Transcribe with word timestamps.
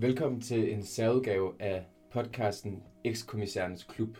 Velkommen 0.00 0.40
til 0.40 0.72
en 0.72 0.82
særudgave 0.82 1.52
af 1.58 1.86
podcasten 2.10 2.82
Ekskommissærens 3.04 3.84
Klub. 3.84 4.16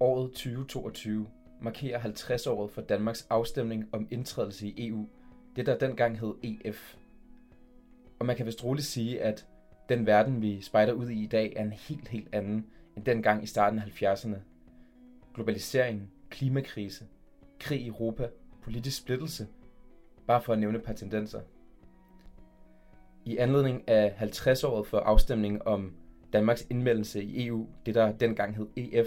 Året 0.00 0.30
2022 0.30 1.26
markerer 1.60 2.00
50-året 2.00 2.70
for 2.70 2.80
Danmarks 2.80 3.26
afstemning 3.30 3.88
om 3.92 4.08
indtrædelse 4.10 4.66
i 4.66 4.88
EU, 4.88 5.08
det 5.56 5.66
der 5.66 5.78
dengang 5.78 6.18
hed 6.18 6.34
EF. 6.42 6.96
Og 8.18 8.26
man 8.26 8.36
kan 8.36 8.46
vist 8.46 8.64
roligt 8.64 8.86
sige, 8.86 9.22
at 9.22 9.46
den 9.88 10.06
verden, 10.06 10.42
vi 10.42 10.60
spejder 10.60 10.92
ud 10.92 11.08
i 11.08 11.22
i 11.22 11.26
dag, 11.26 11.52
er 11.56 11.62
en 11.62 11.72
helt, 11.72 12.08
helt 12.08 12.28
anden 12.32 12.66
end 12.96 13.04
dengang 13.04 13.42
i 13.42 13.46
starten 13.46 13.78
af 13.78 14.02
70'erne. 14.02 14.36
Globalisering, 15.34 16.12
klimakrise, 16.30 17.04
krig 17.60 17.80
i 17.80 17.88
Europa, 17.88 18.28
politisk 18.62 18.96
splittelse, 18.96 19.46
bare 20.26 20.42
for 20.42 20.52
at 20.52 20.58
nævne 20.58 20.78
et 20.78 20.84
par 20.84 20.92
tendenser. 20.92 21.40
I 23.30 23.36
anledning 23.36 23.88
af 23.88 24.14
50-året 24.20 24.86
for 24.86 24.98
afstemningen 24.98 25.62
om 25.64 25.92
Danmarks 26.32 26.66
indmeldelse 26.70 27.22
i 27.22 27.46
EU, 27.46 27.66
det 27.86 27.94
der 27.94 28.12
dengang 28.12 28.56
hed 28.56 28.66
EF, 28.76 29.06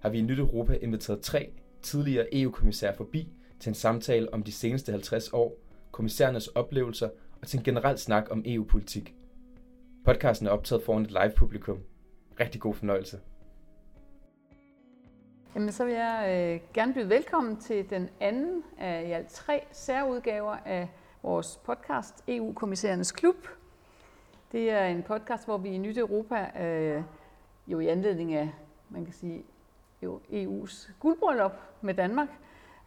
har 0.00 0.08
vi 0.08 0.18
i 0.18 0.22
Nyt 0.22 0.38
Europa 0.38 0.78
inviteret 0.82 1.20
tre 1.20 1.50
tidligere 1.82 2.34
EU-kommissærer 2.34 2.96
forbi 2.96 3.28
til 3.60 3.70
en 3.70 3.74
samtale 3.74 4.34
om 4.34 4.42
de 4.42 4.52
seneste 4.52 4.92
50 4.92 5.32
år, 5.32 5.56
kommissærernes 5.90 6.48
oplevelser 6.48 7.08
og 7.40 7.46
til 7.46 7.58
en 7.58 7.64
generel 7.64 7.98
snak 7.98 8.26
om 8.30 8.42
EU-politik. 8.46 9.14
Podcasten 10.04 10.46
er 10.46 10.50
optaget 10.50 10.82
foran 10.82 11.02
et 11.02 11.10
live-publikum. 11.10 11.78
Rigtig 12.40 12.60
god 12.60 12.74
fornøjelse. 12.74 13.20
Jamen, 15.54 15.72
så 15.72 15.84
vil 15.84 15.94
jeg 15.94 16.26
øh, 16.28 16.72
gerne 16.74 16.94
byde 16.94 17.08
velkommen 17.08 17.56
til 17.56 17.90
den 17.90 18.08
anden 18.20 18.62
af 18.78 19.04
i 19.08 19.10
alt 19.12 19.28
tre 19.28 19.60
særudgaver 19.72 20.56
af 20.64 20.88
vores 21.22 21.60
podcast 21.64 22.24
EU-kommissærernes 22.28 23.12
Klub. 23.12 23.36
Det 24.52 24.70
er 24.70 24.86
en 24.86 25.02
podcast, 25.02 25.44
hvor 25.44 25.58
vi 25.58 25.68
i 25.68 25.78
Nyt 25.78 25.98
Europa, 25.98 26.62
øh, 26.62 27.02
jo 27.66 27.80
i 27.80 27.86
anledning 27.86 28.34
af, 28.34 28.50
man 28.88 29.04
kan 29.04 29.14
sige, 29.14 29.44
jo 30.02 30.20
EU's 30.30 30.90
guldbryllup 31.00 31.52
med 31.80 31.94
Danmark, 31.94 32.28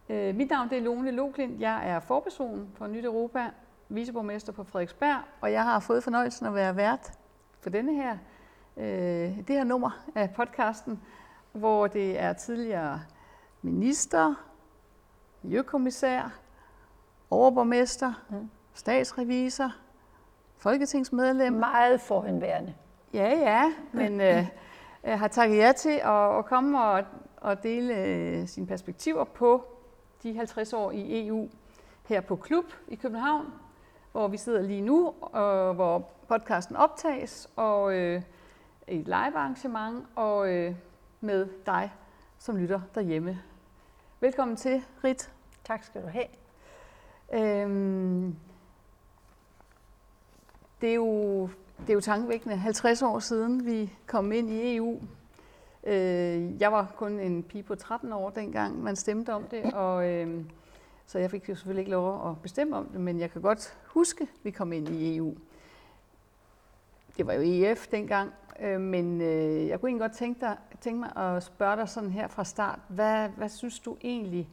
Øh, 0.10 0.36
mit 0.36 0.50
navn 0.50 0.70
det 0.70 0.78
er 0.78 0.82
Lone 0.82 1.12
Loklint. 1.12 1.62
Jeg 1.62 1.90
er 1.90 2.00
forperson 2.00 2.68
for 2.74 2.88
Nyt 2.88 3.06
Europa, 3.06 3.50
viceborgmester 3.90 4.54
på 4.54 4.64
Frederiksberg, 4.64 5.22
og 5.42 5.52
jeg 5.52 5.64
har 5.64 5.80
fået 5.80 6.04
fornøjelsen 6.04 6.46
at 6.46 6.54
være 6.54 6.76
vært 6.76 7.14
for 7.60 7.70
denne 7.70 7.94
her, 7.94 8.18
øh, 8.78 9.38
det 9.38 9.50
her 9.50 9.64
nummer 9.64 10.06
af 10.16 10.34
podcasten, 10.36 11.02
hvor 11.52 11.88
det 11.88 12.20
er 12.20 12.34
tidligere 12.34 13.02
minister, 13.62 14.34
miljøkommissær, 15.42 16.40
overborgmester, 17.30 18.14
mm. 18.30 18.50
statsrevisor, 18.74 19.72
folketingsmedlem. 20.58 21.54
Meget 21.54 22.02
forhenværende. 22.02 22.74
Ja, 23.14 23.30
ja, 23.30 23.74
men 23.92 24.22
øh, 24.22 24.46
har 25.04 25.28
takket 25.28 25.58
ja 25.58 25.72
til 25.72 26.00
at, 26.04 26.38
at 26.38 26.46
komme 26.46 26.84
og, 26.84 27.04
og 27.38 27.64
dele 27.64 27.96
øh, 27.96 28.48
sine 28.48 28.68
perspektiver 28.68 29.24
på 29.24 29.66
de 30.24 30.38
50 30.38 30.74
år 30.74 30.92
i 30.92 31.28
EU 31.28 31.50
her 32.06 32.22
på 32.22 32.36
Klub 32.36 32.66
i 32.88 32.96
København, 32.96 33.46
hvor 34.12 34.28
vi 34.28 34.38
sidder 34.38 34.62
lige 34.62 34.82
nu, 34.82 35.14
og 35.22 35.74
hvor 35.74 36.10
podcasten 36.28 36.76
optages, 36.76 37.50
og 37.56 37.94
øh, 37.94 38.22
et 38.88 39.06
live 39.06 39.38
arrangement, 39.38 40.06
og 40.16 40.54
øh, 40.54 40.76
med 41.22 41.48
dig, 41.66 41.94
som 42.38 42.58
lytter 42.58 42.82
derhjemme. 42.96 43.42
Velkommen 44.20 44.58
til, 44.58 44.84
Rit. 45.04 45.32
Tak 45.64 45.84
skal 45.84 46.02
du 46.02 46.08
have. 46.08 46.28
Øhm, 47.34 48.36
det, 50.82 50.90
er 50.90 50.96
jo, 50.96 51.42
det 51.80 51.90
er 51.90 51.94
jo 51.94 52.02
tankevækkende 52.02 52.56
50 52.56 53.02
år 53.02 53.20
siden, 53.20 53.66
vi 53.66 53.94
kom 54.08 54.32
ind 54.32 54.50
i 54.50 54.76
EU. 54.76 55.02
Øh, 55.84 56.62
jeg 56.62 56.72
var 56.72 56.94
kun 56.96 57.20
en 57.20 57.44
pige 57.44 57.64
på 57.64 57.76
13 57.76 58.14
år 58.14 58.30
dengang, 58.30 58.84
man 58.84 58.96
stemte 58.96 59.34
om 59.34 59.44
det, 59.44 59.74
og 59.74 60.10
øh, 60.10 60.44
så 61.06 61.20
jeg 61.20 61.32
fik 61.32 61.50
jo 61.50 61.56
selvfølgelig 61.56 61.82
ikke 61.82 61.92
lov 61.92 62.30
at 62.30 62.42
bestemme 62.42 62.76
om 62.76 62.86
det, 62.86 63.02
men 63.02 63.20
jeg 63.20 63.32
kan 63.32 63.42
godt 63.42 63.78
huske, 63.86 64.24
at 64.24 64.30
vi 64.44 64.52
kom 64.52 64.74
ind 64.74 64.90
i 64.90 65.18
EU. 65.18 65.36
Det 67.18 67.28
var 67.28 67.34
jo 67.34 67.42
EF 67.44 67.88
dengang, 67.88 68.32
øh, 68.60 68.82
men 68.82 69.22
øh, 69.22 69.68
jeg 69.68 69.80
kunne 69.80 69.90
egentlig 69.90 70.10
godt 70.10 70.18
tænke, 70.18 70.40
dig, 70.42 70.58
tænke 70.82 71.00
mig 71.00 71.16
at 71.16 71.44
spørge 71.44 71.76
dig 71.76 71.90
sådan 71.90 72.12
her 72.12 72.28
fra 72.28 72.44
start. 72.44 72.80
Hvad, 72.88 73.30
hvad 73.30 73.50
synes 73.50 73.80
du 73.80 73.98
egentlig, 74.02 74.50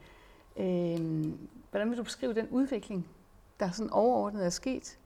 øh, 0.57 1.33
hvordan 1.71 1.91
vil 1.91 1.99
du 1.99 2.03
beskrive 2.03 2.35
den 2.35 2.49
udvikling, 2.51 3.09
der 3.61 3.71
sådan 3.71 3.91
overordnet 3.91 4.45
er 4.47 4.51
sket 4.51 4.99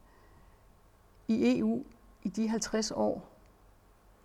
i 1.28 1.58
EU 1.58 1.84
i 2.22 2.28
de 2.28 2.48
50 2.48 2.90
år, 2.90 3.28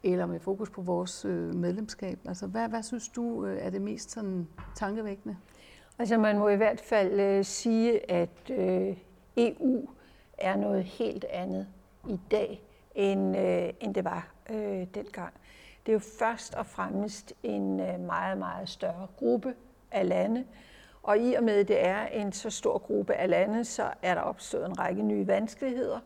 eller 0.03 0.25
med 0.25 0.39
fokus 0.39 0.69
på 0.69 0.81
vores 0.81 1.25
øh, 1.25 1.55
medlemskab? 1.55 2.19
Altså, 2.27 2.47
hvad, 2.47 2.69
hvad 2.69 2.83
synes 2.83 3.09
du 3.09 3.45
øh, 3.45 3.65
er 3.65 3.69
det 3.69 3.81
mest 3.81 4.11
sådan 4.11 4.47
tankevækkende? 4.75 5.37
Altså, 5.99 6.17
man 6.17 6.37
må 6.37 6.49
i 6.49 6.55
hvert 6.55 6.81
fald 6.81 7.19
øh, 7.19 7.45
sige, 7.45 8.11
at 8.11 8.49
øh, 8.49 8.97
EU 9.37 9.89
er 10.37 10.55
noget 10.55 10.83
helt 10.83 11.23
andet 11.23 11.67
i 12.09 12.19
dag, 12.31 12.63
end, 12.95 13.37
øh, 13.37 13.69
end 13.79 13.95
det 13.95 14.03
var 14.03 14.33
øh, 14.49 14.87
dengang. 14.93 15.33
Det 15.85 15.91
er 15.91 15.93
jo 15.93 15.99
først 16.19 16.55
og 16.55 16.65
fremmest 16.65 17.33
en 17.43 17.79
øh, 17.79 17.99
meget, 17.99 18.37
meget 18.37 18.69
større 18.69 19.07
gruppe 19.17 19.53
af 19.91 20.09
lande, 20.09 20.45
og 21.03 21.19
i 21.19 21.33
og 21.33 21.43
med, 21.43 21.59
at 21.59 21.67
det 21.67 21.85
er 21.85 22.05
en 22.05 22.31
så 22.31 22.49
stor 22.49 22.77
gruppe 22.77 23.13
af 23.13 23.29
lande, 23.29 23.65
så 23.65 23.91
er 24.01 24.15
der 24.15 24.21
opstået 24.21 24.65
en 24.65 24.79
række 24.79 25.01
nye 25.01 25.27
vanskeligheder, 25.27 25.99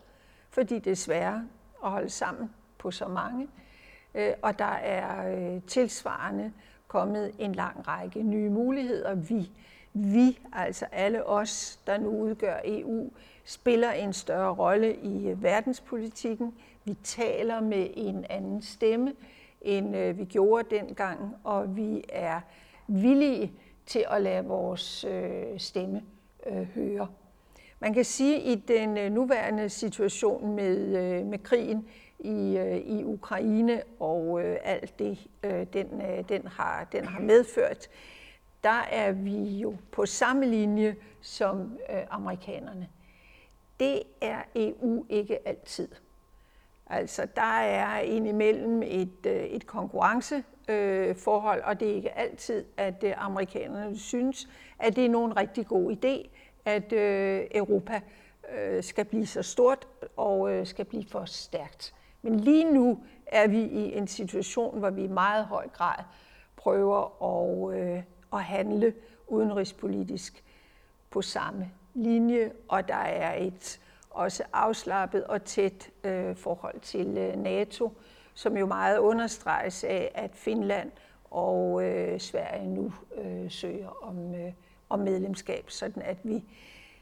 fordi 0.50 0.80
det 0.80 0.92
er 0.92 0.96
sværere 0.96 1.48
at 1.84 1.92
holde 1.92 2.10
sammen 2.10 2.50
på 2.78 2.92
så 2.92 3.08
mange. 3.08 3.48
Øh, 4.16 4.34
og 4.42 4.60
der 4.60 4.66
er 4.66 5.38
øh, 5.56 5.62
tilsvarende 5.68 6.52
kommet 6.88 7.32
en 7.40 7.56
lang 7.56 7.88
række 7.88 8.24
nye 8.24 8.50
muligheder. 8.50 9.16
Vi, 9.16 9.52
vi, 9.94 10.40
altså 10.54 10.86
alle 10.92 11.26
os, 11.26 11.80
der 11.88 11.98
nu 11.98 12.10
udgør 12.10 12.60
EU, 12.66 13.12
spiller 13.46 13.92
en 13.92 14.14
større 14.14 14.54
rolle 14.54 14.96
i 14.96 15.28
øh, 15.28 15.44
verdenspolitikken. 15.44 16.54
Vi 16.86 16.94
taler 17.04 17.62
med 17.62 17.88
en 17.94 18.26
anden 18.30 18.62
stemme, 18.62 19.14
end 19.62 20.12
vi 20.12 20.26
gjorde 20.26 20.76
dengang, 20.76 21.36
og 21.44 21.76
vi 21.76 22.04
er 22.10 22.42
villige 22.88 23.54
til 23.86 24.06
at 24.10 24.22
lade 24.22 24.46
vores 24.46 25.06
stemme 25.58 26.02
høre. 26.76 27.08
Man 27.80 27.94
kan 27.94 28.06
sige, 28.06 28.36
at 28.36 28.42
i 28.44 28.56
den 28.56 28.98
øh, 28.98 29.12
nuværende 29.12 29.70
situation 29.70 30.56
med, 30.56 30.78
øh, 30.98 31.26
med 31.26 31.40
krigen 31.40 31.88
i, 32.20 32.58
øh, 32.58 32.78
i 32.78 33.04
Ukraine 33.04 33.82
og 34.00 34.42
øh, 34.44 34.58
alt 34.64 35.00
det, 35.00 35.28
øh, 35.44 35.68
den, 35.74 36.02
øh, 36.02 36.30
den, 36.30 36.48
har, 36.48 36.84
den 36.92 37.06
har 37.06 37.20
medført, 37.20 37.88
der 38.64 38.82
er 38.92 39.12
vi 39.12 39.44
jo 39.44 39.76
på 39.92 40.06
samme 40.06 40.46
linje 40.46 40.96
som 41.22 41.78
øh, 41.90 42.02
amerikanerne. 42.10 42.90
Det 43.80 44.04
er 44.22 44.42
EU 44.56 45.06
ikke 45.10 45.48
altid. 45.48 45.88
Altså, 46.90 47.28
der 47.36 47.60
er 47.60 48.00
indimellem 48.00 48.84
et, 48.84 49.26
øh, 49.26 49.44
et 49.44 49.68
konkurrenceforhold, 49.68 51.60
øh, 51.60 51.68
og 51.68 51.80
det 51.80 51.92
er 51.92 51.96
ikke 51.96 52.18
altid, 52.18 52.66
at 52.78 53.04
øh, 53.04 53.14
amerikanerne 53.18 53.98
synes, 53.98 54.50
at 54.80 54.96
det 54.96 55.06
er 55.06 55.10
nogen 55.10 55.38
rigtig 55.38 55.68
god 55.68 55.92
idé, 55.92 56.30
at 56.68 56.94
øh, 56.94 57.46
Europa 57.52 58.02
øh, 58.58 58.84
skal 58.84 59.06
blive 59.06 59.26
så 59.26 59.42
stort 59.42 59.88
og 60.18 60.52
øh, 60.52 60.68
skal 60.68 60.86
blive 60.86 61.06
for 61.12 61.26
stærkt. 61.26 61.94
Men 62.22 62.40
lige 62.40 62.74
nu 62.74 63.00
er 63.26 63.48
vi 63.48 63.62
i 63.62 63.98
en 63.98 64.08
situation, 64.08 64.80
hvor 64.80 64.90
vi 64.90 65.04
i 65.04 65.08
meget 65.08 65.46
høj 65.46 65.68
grad 65.68 66.04
prøver 66.56 67.24
at, 67.24 67.80
øh, 67.80 68.04
at 68.34 68.44
handle 68.44 68.94
udenrigspolitisk 69.28 70.44
på 71.10 71.22
samme 71.22 71.72
linje, 71.94 72.52
og 72.68 72.88
der 72.88 72.96
er 72.96 73.44
et 73.44 73.80
også 74.10 74.44
afslappet 74.54 75.24
og 75.24 75.44
tæt 75.44 75.90
øh, 76.04 76.36
forhold 76.36 76.80
til 76.80 77.18
øh, 77.18 77.36
NATO, 77.36 77.92
som 78.34 78.58
jo 78.58 78.66
meget 78.66 78.98
understreges 78.98 79.84
af, 79.84 80.12
at 80.16 80.32
Finland 80.34 80.92
og 81.32 81.84
øh, 81.84 82.20
Sverige 82.20 82.68
nu 82.68 82.94
øh, 83.16 83.52
søger 83.52 84.04
om, 84.04 84.36
øh, 84.36 84.54
og 84.90 85.00
medlemskab, 85.00 85.70
sådan 85.70 86.04
at 86.04 86.18
vi 86.24 86.44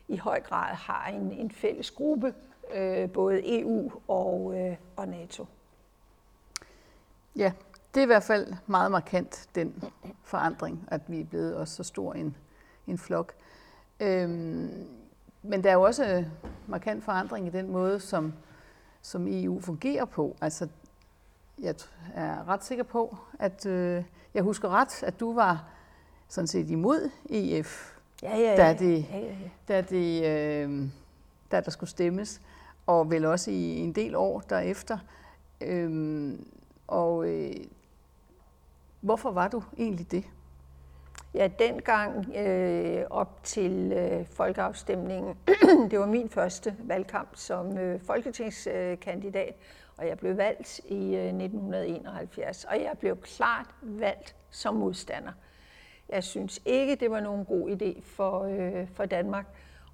i 0.07 0.17
høj 0.17 0.41
grad 0.41 0.75
har 0.75 1.07
en, 1.07 1.31
en 1.31 1.51
fælles 1.51 1.91
gruppe 1.91 2.33
øh, 2.73 3.11
både 3.11 3.59
EU 3.61 3.91
og, 4.07 4.53
øh, 4.59 4.77
og 4.95 5.07
NATO. 5.07 5.45
Ja, 7.35 7.51
det 7.93 7.99
er 8.01 8.03
i 8.03 8.07
hvert 8.07 8.23
fald 8.23 8.53
meget 8.67 8.91
markant, 8.91 9.49
den 9.55 9.83
forandring, 10.23 10.87
at 10.87 11.01
vi 11.07 11.19
er 11.19 11.25
blevet 11.25 11.55
også 11.55 11.75
så 11.75 11.83
stor 11.83 12.13
en, 12.13 12.37
en 12.87 12.97
flok. 12.97 13.33
Øhm, 13.99 14.87
men 15.43 15.63
der 15.63 15.69
er 15.69 15.73
jo 15.73 15.81
også 15.81 16.05
øh, 16.05 16.25
markant 16.67 17.03
forandring 17.03 17.47
i 17.47 17.49
den 17.49 17.71
måde, 17.71 17.99
som, 17.99 18.33
som 19.01 19.27
EU 19.29 19.61
fungerer 19.61 20.05
på. 20.05 20.35
Altså, 20.41 20.67
jeg 21.59 21.75
er 22.13 22.47
ret 22.47 22.63
sikker 22.63 22.83
på, 22.83 23.17
at 23.39 23.65
øh, 23.65 24.03
jeg 24.33 24.43
husker 24.43 24.69
ret, 24.69 25.03
at 25.03 25.19
du 25.19 25.33
var 25.33 25.74
sådan 26.27 26.47
set 26.47 26.69
imod 26.69 27.09
EF, 27.29 27.95
ja, 28.23 28.37
ja, 28.37 28.51
ja. 28.51 28.55
da, 28.55 28.73
det, 28.73 29.05
ja, 29.11 29.17
ja, 29.17 29.25
ja. 29.25 29.49
Da, 29.67 29.81
det, 29.81 30.25
øh, 30.25 30.89
da 31.51 31.61
der 31.61 31.71
skulle 31.71 31.89
stemmes, 31.89 32.41
og 32.85 33.11
vel 33.11 33.25
også 33.25 33.51
i 33.51 33.77
en 33.77 33.91
del 33.91 34.15
år 34.15 34.39
derefter. 34.39 34.97
Øhm, 35.61 36.47
og 36.87 37.27
øh, 37.29 37.53
hvorfor 39.01 39.31
var 39.31 39.47
du 39.47 39.63
egentlig 39.77 40.11
det? 40.11 40.23
Ja, 41.33 41.49
dengang 41.59 42.35
øh, 42.35 43.05
op 43.09 43.43
til 43.43 43.91
øh, 43.91 44.25
folkeafstemningen, 44.27 45.35
det 45.91 45.99
var 45.99 46.05
min 46.05 46.29
første 46.29 46.75
valgkamp 46.79 47.29
som 47.33 47.77
øh, 47.77 48.01
folketingskandidat, 48.01 49.55
og 49.97 50.07
jeg 50.07 50.17
blev 50.17 50.37
valgt 50.37 50.79
i 50.79 51.15
øh, 51.15 51.25
1971, 51.25 52.63
og 52.63 52.81
jeg 52.81 52.91
blev 52.99 53.17
klart 53.21 53.65
valgt 53.81 54.35
som 54.49 54.75
modstander. 54.75 55.31
Jeg 56.09 56.23
synes 56.23 56.61
ikke, 56.65 56.95
det 56.95 57.11
var 57.11 57.19
nogen 57.19 57.45
god 57.45 57.69
idé 57.69 58.01
for, 58.03 58.43
øh, 58.43 58.87
for 58.93 59.05
Danmark 59.05 59.45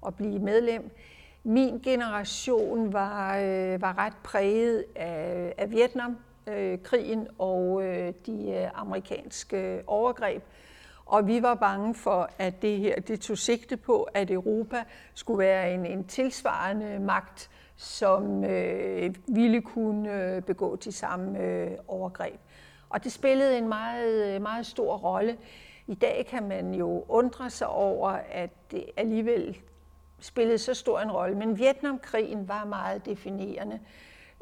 at 0.06 0.14
blive 0.14 0.38
medlem. 0.38 0.90
Min 1.44 1.78
generation 1.78 2.92
var, 2.92 3.38
øh, 3.38 3.82
var 3.82 3.98
ret 3.98 4.16
præget 4.24 4.84
af, 4.96 5.54
af 5.58 5.70
Vietnamkrigen 5.70 7.20
øh, 7.20 7.26
og 7.38 7.82
øh, 7.84 8.12
de 8.26 8.50
øh, 8.50 8.80
amerikanske 8.80 9.82
overgreb. 9.86 10.42
Og 11.06 11.26
vi 11.26 11.42
var 11.42 11.54
bange 11.54 11.94
for, 11.94 12.30
at 12.38 12.62
det 12.62 12.78
her 12.78 13.00
det 13.00 13.20
tog 13.20 13.38
sigte 13.38 13.76
på, 13.76 14.02
at 14.02 14.30
Europa 14.30 14.84
skulle 15.14 15.38
være 15.38 15.74
en, 15.74 15.86
en 15.86 16.04
tilsvarende 16.04 16.98
magt, 16.98 17.50
som 17.76 18.44
øh, 18.44 19.14
ville 19.26 19.60
kunne 19.62 20.22
øh, 20.22 20.42
begå 20.42 20.76
de 20.76 20.92
samme 20.92 21.38
øh, 21.38 21.70
overgreb. 21.88 22.40
Og 22.88 23.04
det 23.04 23.12
spillede 23.12 23.58
en 23.58 23.68
meget, 23.68 24.42
meget 24.42 24.66
stor 24.66 24.96
rolle. 24.96 25.36
I 25.86 25.94
dag 25.94 26.26
kan 26.26 26.48
man 26.48 26.74
jo 26.74 27.04
undre 27.08 27.50
sig 27.50 27.68
over, 27.68 28.08
at 28.30 28.50
det 28.70 28.84
alligevel 28.96 29.58
spillede 30.20 30.58
så 30.58 30.74
stor 30.74 31.00
en 31.00 31.12
rolle. 31.12 31.36
Men 31.36 31.58
Vietnamkrigen 31.58 32.48
var 32.48 32.64
meget 32.64 33.06
definerende. 33.06 33.80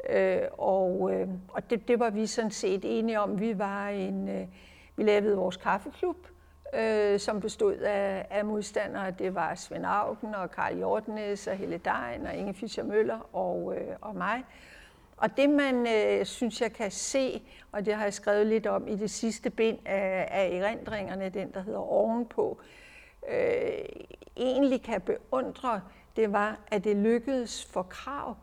Øh, 0.09 0.41
og 0.51 1.13
øh, 1.13 1.27
og 1.47 1.69
det, 1.69 1.87
det 1.87 1.99
var 1.99 2.09
vi 2.09 2.27
sådan 2.27 2.51
set 2.51 2.99
enige 2.99 3.19
om. 3.19 3.39
Vi 3.39 3.59
var 3.59 3.87
en, 3.89 4.29
øh, 4.29 4.47
vi 4.95 5.03
lavede 5.03 5.35
vores 5.35 5.57
kaffeklub, 5.57 6.17
øh, 6.73 7.19
som 7.19 7.39
bestod 7.39 7.75
af, 7.75 8.27
af 8.29 8.45
modstandere. 8.45 9.11
Det 9.11 9.35
var 9.35 9.55
Svend 9.55 9.85
Augen 9.85 10.35
og 10.35 10.51
Karl 10.51 10.79
Jortnes 10.79 11.47
og 11.47 11.55
Helle 11.55 11.77
Dein 11.77 12.25
og 12.25 12.35
Inge 12.35 12.53
Fischer 12.53 12.83
Møller 12.83 13.35
og, 13.35 13.75
øh, 13.77 13.95
og 14.01 14.15
mig. 14.15 14.43
Og 15.21 15.37
det 15.37 15.49
man 15.49 15.87
øh, 15.87 16.25
synes 16.25 16.61
jeg 16.61 16.73
kan 16.73 16.91
se, 16.91 17.41
og 17.71 17.85
det 17.85 17.93
har 17.95 18.03
jeg 18.03 18.13
skrevet 18.13 18.47
lidt 18.47 18.67
om 18.67 18.87
i 18.87 18.95
det 18.95 19.11
sidste 19.11 19.49
bind 19.49 19.77
af, 19.85 20.27
af 20.31 20.47
erindringerne, 20.47 21.29
den 21.29 21.53
der 21.53 21.61
hedder 21.61 21.79
Ovenpå, 21.79 22.59
øh, 23.29 23.85
egentlig 24.37 24.81
kan 24.81 25.01
beundre, 25.01 25.81
det 26.15 26.33
var, 26.33 26.59
at 26.67 26.83
det 26.83 26.95
lykkedes 26.95 27.65
for 27.65 27.83
Krav 27.83 28.35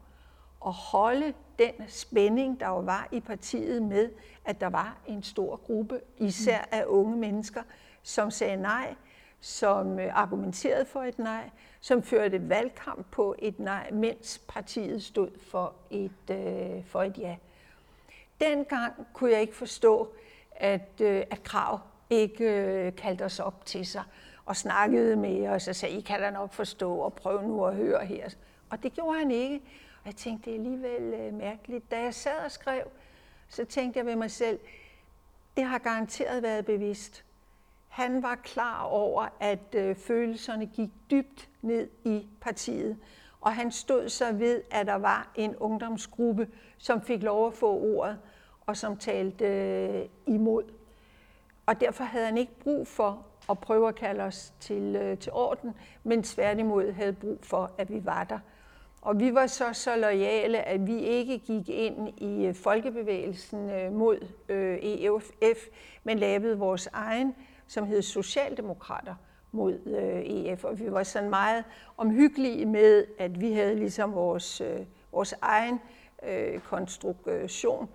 at 0.66 0.72
holde 0.72 1.32
den 1.58 1.72
spænding, 1.88 2.60
der 2.60 2.68
jo 2.68 2.78
var 2.78 3.08
i 3.12 3.20
partiet 3.20 3.82
med, 3.82 4.10
at 4.44 4.60
der 4.60 4.68
var 4.68 4.98
en 5.06 5.22
stor 5.22 5.56
gruppe, 5.56 6.00
især 6.18 6.68
af 6.72 6.84
unge 6.86 7.16
mennesker, 7.16 7.62
som 8.02 8.30
sagde 8.30 8.56
nej, 8.56 8.94
som 9.40 9.98
øh, 9.98 10.10
argumenterede 10.14 10.84
for 10.84 11.02
et 11.02 11.18
nej, 11.18 11.50
som 11.80 12.02
førte 12.02 12.48
valgkamp 12.48 13.06
på 13.10 13.34
et 13.38 13.58
nej, 13.58 13.90
mens 13.90 14.40
partiet 14.48 15.02
stod 15.02 15.30
for 15.50 15.74
et, 15.90 16.30
øh, 16.30 16.84
for 16.84 17.02
et 17.02 17.18
ja. 17.18 17.36
Dengang 18.40 19.06
kunne 19.12 19.32
jeg 19.32 19.40
ikke 19.40 19.56
forstå, 19.56 20.12
at, 20.56 21.00
øh, 21.00 21.22
at 21.30 21.42
Krav 21.42 21.80
ikke 22.10 22.44
øh, 22.44 22.96
kaldte 22.96 23.22
os 23.22 23.40
op 23.40 23.66
til 23.66 23.86
sig 23.86 24.02
og 24.44 24.56
snakkede 24.56 25.16
med 25.16 25.48
os 25.48 25.68
og 25.68 25.76
sagde, 25.76 25.98
I 25.98 26.00
kan 26.00 26.20
da 26.20 26.30
nok 26.30 26.52
forstå 26.52 26.96
og 26.96 27.12
prøv 27.12 27.42
nu 27.42 27.64
at 27.64 27.74
høre 27.74 28.06
her. 28.06 28.28
Og 28.70 28.82
det 28.82 28.92
gjorde 28.92 29.18
han 29.18 29.30
ikke. 29.30 29.60
Og 30.00 30.06
jeg 30.06 30.16
tænkte, 30.16 30.50
det 30.50 30.56
er 30.56 30.60
alligevel 30.60 31.02
øh, 31.20 31.34
mærkeligt. 31.34 31.90
Da 31.90 32.00
jeg 32.00 32.14
sad 32.14 32.44
og 32.44 32.50
skrev, 32.50 32.82
så 33.48 33.64
tænkte 33.64 33.98
jeg 33.98 34.06
ved 34.06 34.16
mig 34.16 34.30
selv, 34.30 34.58
det 35.56 35.64
har 35.64 35.78
garanteret 35.78 36.42
været 36.42 36.66
bevidst. 36.66 37.24
Han 37.98 38.22
var 38.22 38.34
klar 38.34 38.82
over, 38.82 39.28
at 39.40 39.74
øh, 39.74 39.96
følelserne 39.96 40.66
gik 40.66 40.90
dybt 41.10 41.48
ned 41.62 41.88
i 42.04 42.26
partiet. 42.40 42.96
Og 43.40 43.54
han 43.54 43.70
stod 43.70 44.08
så 44.08 44.32
ved, 44.32 44.62
at 44.70 44.86
der 44.86 44.94
var 44.94 45.32
en 45.34 45.56
ungdomsgruppe, 45.56 46.48
som 46.78 47.02
fik 47.02 47.22
lov 47.22 47.46
at 47.46 47.54
få 47.54 47.80
ordet, 47.80 48.18
og 48.66 48.76
som 48.76 48.96
talte 48.96 49.44
øh, 49.44 50.08
imod. 50.26 50.62
Og 51.66 51.80
derfor 51.80 52.04
havde 52.04 52.26
han 52.26 52.38
ikke 52.38 52.60
brug 52.60 52.86
for 52.86 53.26
at 53.50 53.58
prøve 53.58 53.88
at 53.88 53.94
kalde 53.94 54.24
os 54.24 54.52
til, 54.60 54.96
øh, 54.96 55.18
til 55.18 55.32
orden, 55.32 55.74
men 56.04 56.22
tværtimod 56.22 56.92
havde 56.92 57.12
brug 57.12 57.38
for, 57.42 57.70
at 57.78 57.92
vi 57.92 58.04
var 58.04 58.24
der. 58.24 58.38
Og 59.02 59.20
vi 59.20 59.34
var 59.34 59.46
så 59.46 59.72
så 59.72 59.96
lojale, 59.96 60.58
at 60.62 60.86
vi 60.86 60.98
ikke 60.98 61.38
gik 61.38 61.68
ind 61.68 62.20
i 62.20 62.46
øh, 62.46 62.54
folkebevægelsen 62.54 63.70
øh, 63.70 63.92
mod 63.92 64.26
øh, 64.48 64.78
EFF, 64.82 65.66
men 66.04 66.18
lavede 66.18 66.58
vores 66.58 66.88
egen, 66.92 67.34
som 67.68 67.86
hed 67.86 68.02
Socialdemokrater 68.02 69.14
mod 69.52 69.78
øh, 69.86 70.20
EF. 70.20 70.64
Og 70.64 70.78
vi 70.78 70.92
var 70.92 71.02
sådan 71.02 71.30
meget 71.30 71.64
omhyggelige 71.96 72.66
med, 72.66 73.04
at 73.18 73.40
vi 73.40 73.52
havde 73.52 73.74
ligesom 73.74 74.14
vores, 74.14 74.60
øh, 74.60 74.80
vores 75.12 75.34
egen 75.40 75.80
øh, 76.22 76.60
konstruktion. 76.60 77.88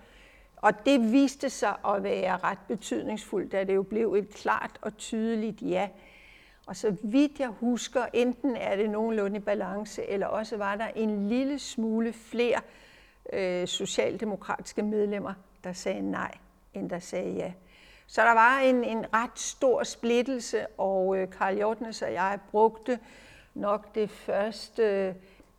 Og 0.55 0.85
det 0.85 1.11
viste 1.11 1.49
sig 1.49 1.75
at 1.87 2.03
være 2.03 2.37
ret 2.37 2.57
betydningsfuldt, 2.67 3.51
da 3.51 3.63
det 3.63 3.75
jo 3.75 3.83
blev 3.83 4.13
et 4.13 4.29
klart 4.29 4.79
og 4.81 4.97
tydeligt 4.97 5.61
ja. 5.61 5.89
Og 6.67 6.75
så 6.75 6.95
vidt 7.03 7.39
jeg 7.39 7.47
husker, 7.47 8.05
enten 8.13 8.55
er 8.55 8.75
det 8.75 8.89
nogenlunde 8.89 9.37
i 9.37 9.39
balance, 9.39 10.09
eller 10.09 10.27
også 10.27 10.57
var 10.57 10.75
der 10.75 10.87
en 10.87 11.29
lille 11.29 11.59
smule 11.59 12.13
flere 12.13 12.59
øh, 13.33 13.67
socialdemokratiske 13.67 14.81
medlemmer, 14.81 15.33
der 15.63 15.73
sagde 15.73 16.11
nej, 16.11 16.31
end 16.73 16.89
der 16.89 16.99
sagde 16.99 17.33
ja. 17.33 17.53
Så 18.07 18.21
der 18.21 18.33
var 18.33 18.59
en, 18.59 18.83
en 18.83 19.05
ret 19.13 19.39
stor 19.39 19.83
splittelse, 19.83 20.67
og 20.67 21.17
øh, 21.17 21.29
Karl 21.29 21.57
Jortnes 21.57 22.01
og 22.01 22.13
jeg 22.13 22.39
brugte 22.51 22.99
nok 23.53 23.95
det 23.95 24.09
første 24.09 24.83
øh, 24.83 25.15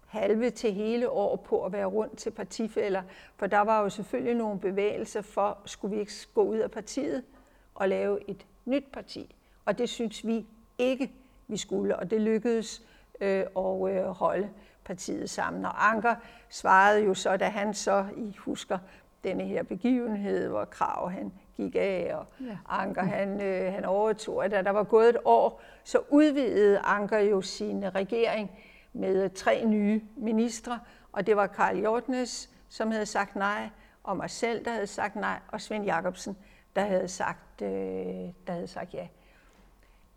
halve 0.07 0.51
til 0.51 0.73
hele 0.73 1.11
år 1.11 1.37
på 1.37 1.65
at 1.65 1.73
være 1.73 1.87
rundt 1.87 2.19
til 2.19 2.31
partifælder, 2.31 3.03
for 3.37 3.47
der 3.47 3.61
var 3.61 3.81
jo 3.81 3.89
selvfølgelig 3.89 4.35
nogle 4.35 4.61
bevægelser 4.61 5.23
for, 5.23 5.59
skulle 5.65 5.95
vi 5.95 6.01
ikke 6.01 6.13
gå 6.35 6.43
ud 6.43 6.59
af 6.59 6.71
partiet 6.71 7.25
og 7.75 7.89
lave 7.89 8.31
et 8.31 8.47
nyt 8.65 8.85
parti. 8.93 9.37
Og 9.65 9.79
det 9.79 9.89
synes 9.89 10.27
vi 10.27 10.47
ikke, 10.79 11.13
vi 11.49 11.57
skulle, 11.57 11.97
og 11.97 12.11
det 12.11 12.21
lykkedes 12.21 12.83
øh, 13.21 13.45
at 13.57 13.91
øh, 13.91 14.05
holde 14.05 14.51
partiet 14.85 15.31
sammen. 15.31 15.65
Og 15.65 15.91
Anker 15.91 16.15
svarede 16.49 17.05
jo 17.05 17.15
så, 17.15 17.37
da 17.37 17.49
han 17.49 17.75
så, 17.75 18.07
I 18.17 18.37
husker 18.39 18.79
denne 19.25 19.45
her 19.45 19.63
begivenhed, 19.63 20.49
hvor 20.49 20.65
Krav 20.65 21.11
han 21.11 21.33
gik 21.57 21.77
af, 21.79 22.11
og 22.15 22.27
ja. 22.41 22.57
Anker 22.69 23.03
han, 23.03 23.41
øh, 23.41 23.73
han 23.73 23.85
overtog, 23.85 24.45
at 24.45 24.51
da 24.51 24.63
der 24.63 24.71
var 24.71 24.85
gået 24.85 25.09
et 25.09 25.17
år, 25.25 25.63
så 25.85 25.99
udvidede 26.09 26.79
Anker 26.79 27.19
jo 27.19 27.41
sin 27.41 27.95
regering 27.95 28.51
med 28.93 29.31
tre 29.31 29.65
nye 29.65 30.03
ministre, 30.17 30.81
og 31.13 31.27
det 31.27 31.37
var 31.37 31.47
Karl 31.47 31.77
Jortnes, 31.77 32.51
som 32.69 32.91
havde 32.91 33.07
sagt 33.07 33.37
nej, 33.37 33.69
og 34.03 34.17
mig 34.17 34.31
selv, 34.31 34.65
der 34.65 34.71
havde 34.71 34.87
sagt 34.87 35.17
nej, 35.17 35.39
og 35.49 35.61
Svend 35.61 35.85
Jacobsen, 35.85 36.37
der 36.77 36.83
havde 36.83 37.09
sagt, 37.09 37.63
øh, 37.63 37.69
der 38.47 38.53
havde 38.53 38.67
sagt 38.67 38.95
ja. 38.95 39.07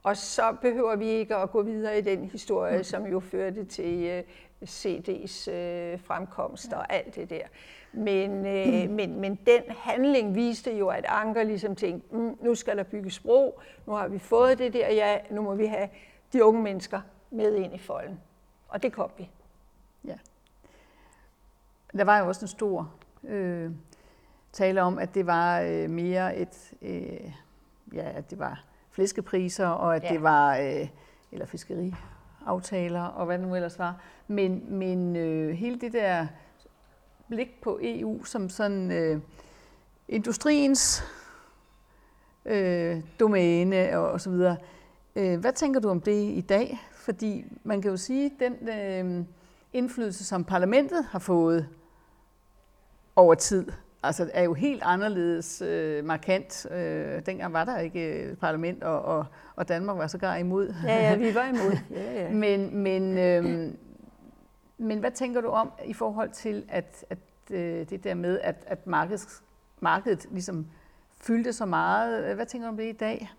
Og 0.03 0.17
så 0.17 0.55
behøver 0.61 0.95
vi 0.95 1.05
ikke 1.05 1.35
at 1.35 1.51
gå 1.51 1.61
videre 1.61 1.97
i 1.97 2.01
den 2.01 2.25
historie, 2.25 2.83
som 2.83 3.05
jo 3.05 3.19
førte 3.19 3.65
til 3.65 4.03
øh, 4.03 4.23
CD's 4.65 5.51
øh, 5.51 5.99
fremkomst 5.99 6.73
og 6.73 6.93
alt 6.93 7.15
det 7.15 7.29
der. 7.29 7.47
Men, 7.93 8.45
øh, 8.45 8.89
men, 8.89 9.19
men 9.19 9.35
den 9.35 9.61
handling 9.69 10.35
viste 10.35 10.77
jo, 10.77 10.87
at 10.87 11.05
Anker 11.07 11.43
ligesom 11.43 11.75
tænkte, 11.75 12.15
mm, 12.15 12.37
nu 12.41 12.55
skal 12.55 12.77
der 12.77 12.83
bygges 12.83 13.19
bro, 13.19 13.59
nu 13.85 13.93
har 13.93 14.07
vi 14.07 14.19
fået 14.19 14.59
det 14.59 14.73
der, 14.73 14.93
ja, 14.93 15.17
nu 15.29 15.41
må 15.41 15.55
vi 15.55 15.65
have 15.65 15.89
de 16.33 16.45
unge 16.45 16.61
mennesker 16.61 17.01
med 17.31 17.55
ind 17.55 17.75
i 17.75 17.77
folden. 17.77 18.19
Og 18.67 18.83
det 18.83 18.93
kom 18.93 19.11
vi. 19.17 19.29
Ja. 20.05 20.17
Der 21.97 22.03
var 22.03 22.19
jo 22.19 22.27
også 22.27 22.41
en 22.41 22.47
stor 22.47 22.93
øh, 23.23 23.71
tale 24.51 24.81
om, 24.81 24.99
at 24.99 25.15
det 25.15 25.25
var 25.25 25.61
øh, 25.61 25.89
mere 25.89 26.37
et, 26.37 26.73
øh, 26.81 27.31
ja, 27.93 28.11
at 28.15 28.29
det 28.29 28.39
var 28.39 28.63
flæskepriser, 28.97 29.67
og 29.67 29.95
at 29.95 30.03
ja. 30.03 30.09
det 30.09 30.23
var, 30.23 30.57
øh, 30.57 30.87
eller 31.31 31.45
fiskeriaftaler, 31.45 33.03
og 33.03 33.25
hvad 33.25 33.37
det 33.37 33.47
nu 33.47 33.55
ellers 33.55 33.79
var. 33.79 34.01
Men, 34.27 34.77
men 34.77 35.15
øh, 35.15 35.49
hele 35.49 35.79
det 35.79 35.93
der 35.93 36.27
blik 37.29 37.61
på 37.61 37.79
EU 37.81 38.23
som 38.23 38.49
sådan 38.49 38.91
øh, 38.91 39.21
industriens 40.07 41.03
øh, 42.45 43.01
domæne 43.19 43.99
og, 43.99 44.11
og 44.11 44.21
så 44.21 44.29
videre. 44.29 44.57
Øh, 45.15 45.39
hvad 45.39 45.53
tænker 45.53 45.79
du 45.79 45.89
om 45.89 46.01
det 46.01 46.31
i 46.31 46.41
dag? 46.41 46.79
Fordi 46.91 47.45
man 47.63 47.81
kan 47.81 47.91
jo 47.91 47.97
sige, 47.97 48.25
at 48.25 48.31
den 48.39 48.69
øh, 48.69 49.25
indflydelse, 49.73 50.25
som 50.25 50.43
parlamentet 50.43 51.05
har 51.05 51.19
fået 51.19 51.67
over 53.15 53.35
tid, 53.35 53.71
altså 54.07 54.29
er 54.33 54.43
jo 54.43 54.53
helt 54.53 54.83
anderledes 54.85 55.61
øh, 55.61 56.05
markant. 56.05 56.67
Øh, 56.71 57.25
dengang 57.25 57.53
var 57.53 57.65
der 57.65 57.79
ikke 57.79 58.19
et 58.19 58.39
parlament, 58.39 58.83
og, 58.83 59.01
og, 59.01 59.25
og 59.55 59.67
Danmark 59.67 59.97
var 59.97 60.07
så 60.07 60.17
gar 60.17 60.35
imod. 60.35 60.73
Ja, 60.83 61.09
ja, 61.09 61.15
vi 61.15 61.35
var 61.35 61.47
imod. 61.47 61.77
Ja, 61.95 62.21
ja. 62.21 62.29
men, 62.29 62.77
men, 62.77 63.17
øh, 63.17 63.73
men 64.77 64.99
hvad 64.99 65.11
tænker 65.11 65.41
du 65.41 65.47
om 65.47 65.71
i 65.85 65.93
forhold 65.93 66.29
til 66.29 66.65
at, 66.69 67.05
at 67.09 67.17
øh, 67.51 67.89
det 67.89 68.03
der 68.03 68.13
med, 68.13 68.39
at, 68.39 68.55
at 68.67 68.87
markedet, 68.87 69.41
markedet 69.79 70.25
ligesom 70.31 70.67
fyldte 71.21 71.53
så 71.53 71.65
meget? 71.65 72.35
Hvad 72.35 72.45
tænker 72.45 72.67
du 72.67 72.71
om 72.71 72.77
det 72.77 72.89
i 72.89 72.97
dag? 72.97 73.29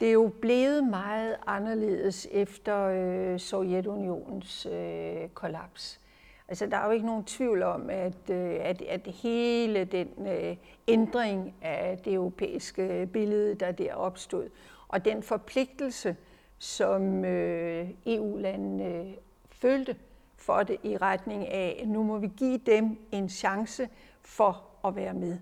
Det 0.00 0.08
er 0.08 0.12
jo 0.12 0.32
blevet 0.40 0.84
meget 0.84 1.36
anderledes 1.46 2.28
efter 2.30 2.78
øh, 2.78 3.40
Sovjetunionens 3.40 4.66
øh, 4.66 5.28
kollaps. 5.34 6.00
Altså, 6.48 6.66
der 6.66 6.76
er 6.76 6.84
jo 6.84 6.90
ikke 6.90 7.06
nogen 7.06 7.24
tvivl 7.24 7.62
om, 7.62 7.90
at, 7.90 8.30
øh, 8.30 8.56
at, 8.60 8.82
at 8.82 9.00
hele 9.06 9.84
den 9.84 10.08
øh, 10.26 10.56
ændring 10.88 11.54
af 11.62 11.98
det 12.04 12.14
europæiske 12.14 13.08
billede, 13.12 13.54
der 13.54 13.72
der 13.72 13.94
opstod, 13.94 14.48
og 14.88 15.04
den 15.04 15.22
forpligtelse, 15.22 16.16
som 16.58 17.24
øh, 17.24 17.90
EU-landene 18.06 18.84
øh, 18.84 19.12
følte 19.50 19.96
for 20.36 20.62
det 20.62 20.76
i 20.82 20.96
retning 20.96 21.48
af, 21.48 21.78
at 21.82 21.88
nu 21.88 22.02
må 22.02 22.18
vi 22.18 22.30
give 22.36 22.58
dem 22.58 22.98
en 23.12 23.28
chance 23.28 23.88
for 24.22 24.64
at 24.84 24.96
være 24.96 25.14
med. 25.14 25.38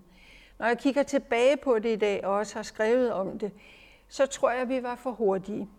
Når 0.59 0.65
jeg 0.65 0.77
kigger 0.77 1.03
tilbage 1.03 1.57
på 1.57 1.79
det 1.79 1.89
i 1.89 1.95
dag, 1.95 2.25
og 2.25 2.33
også 2.33 2.55
har 2.55 2.63
skrevet 2.63 3.13
om 3.13 3.39
det, 3.39 3.51
så 4.07 4.25
tror 4.25 4.51
jeg, 4.51 4.61
at 4.61 4.69
vi 4.69 4.83
var 4.83 4.95
for 4.95 5.11
hurtige. 5.11 5.69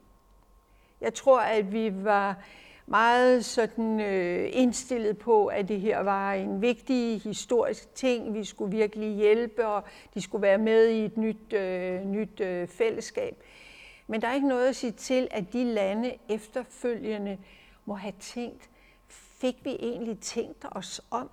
Jeg 1.01 1.15
tror, 1.15 1.41
at 1.41 1.73
vi 1.73 2.05
var 2.05 2.37
meget 2.87 3.45
sådan 3.45 4.01
øh, 4.01 4.49
indstillet 4.53 5.19
på, 5.19 5.47
at 5.47 5.69
det 5.69 5.81
her 5.81 6.01
var 6.01 6.33
en 6.33 6.63
vigtig 6.63 7.21
historisk 7.21 7.95
ting. 7.95 8.35
Vi 8.35 8.45
skulle 8.45 8.77
virkelig 8.77 9.17
hjælpe, 9.17 9.67
og 9.67 9.85
de 10.15 10.21
skulle 10.21 10.43
være 10.43 10.59
med 10.59 10.89
i 10.89 11.05
et 11.05 11.17
nyt, 11.17 11.53
øh, 11.53 12.05
nyt 12.05 12.41
øh, 12.41 12.69
fællesskab. 12.69 13.43
Men 14.07 14.23
der 14.23 14.29
er 14.29 14.35
ikke 14.35 14.49
noget 14.49 14.69
at 14.69 14.77
sige 14.77 14.93
til, 14.93 15.29
at 15.31 15.53
de 15.53 15.65
lande 15.65 16.15
efterfølgende 16.29 17.39
må 17.85 17.95
have 17.95 18.15
tænkt, 18.21 18.71
fik 19.09 19.57
vi 19.65 19.77
egentlig 19.81 20.19
tænkt 20.21 20.67
os 20.71 21.01
om? 21.11 21.31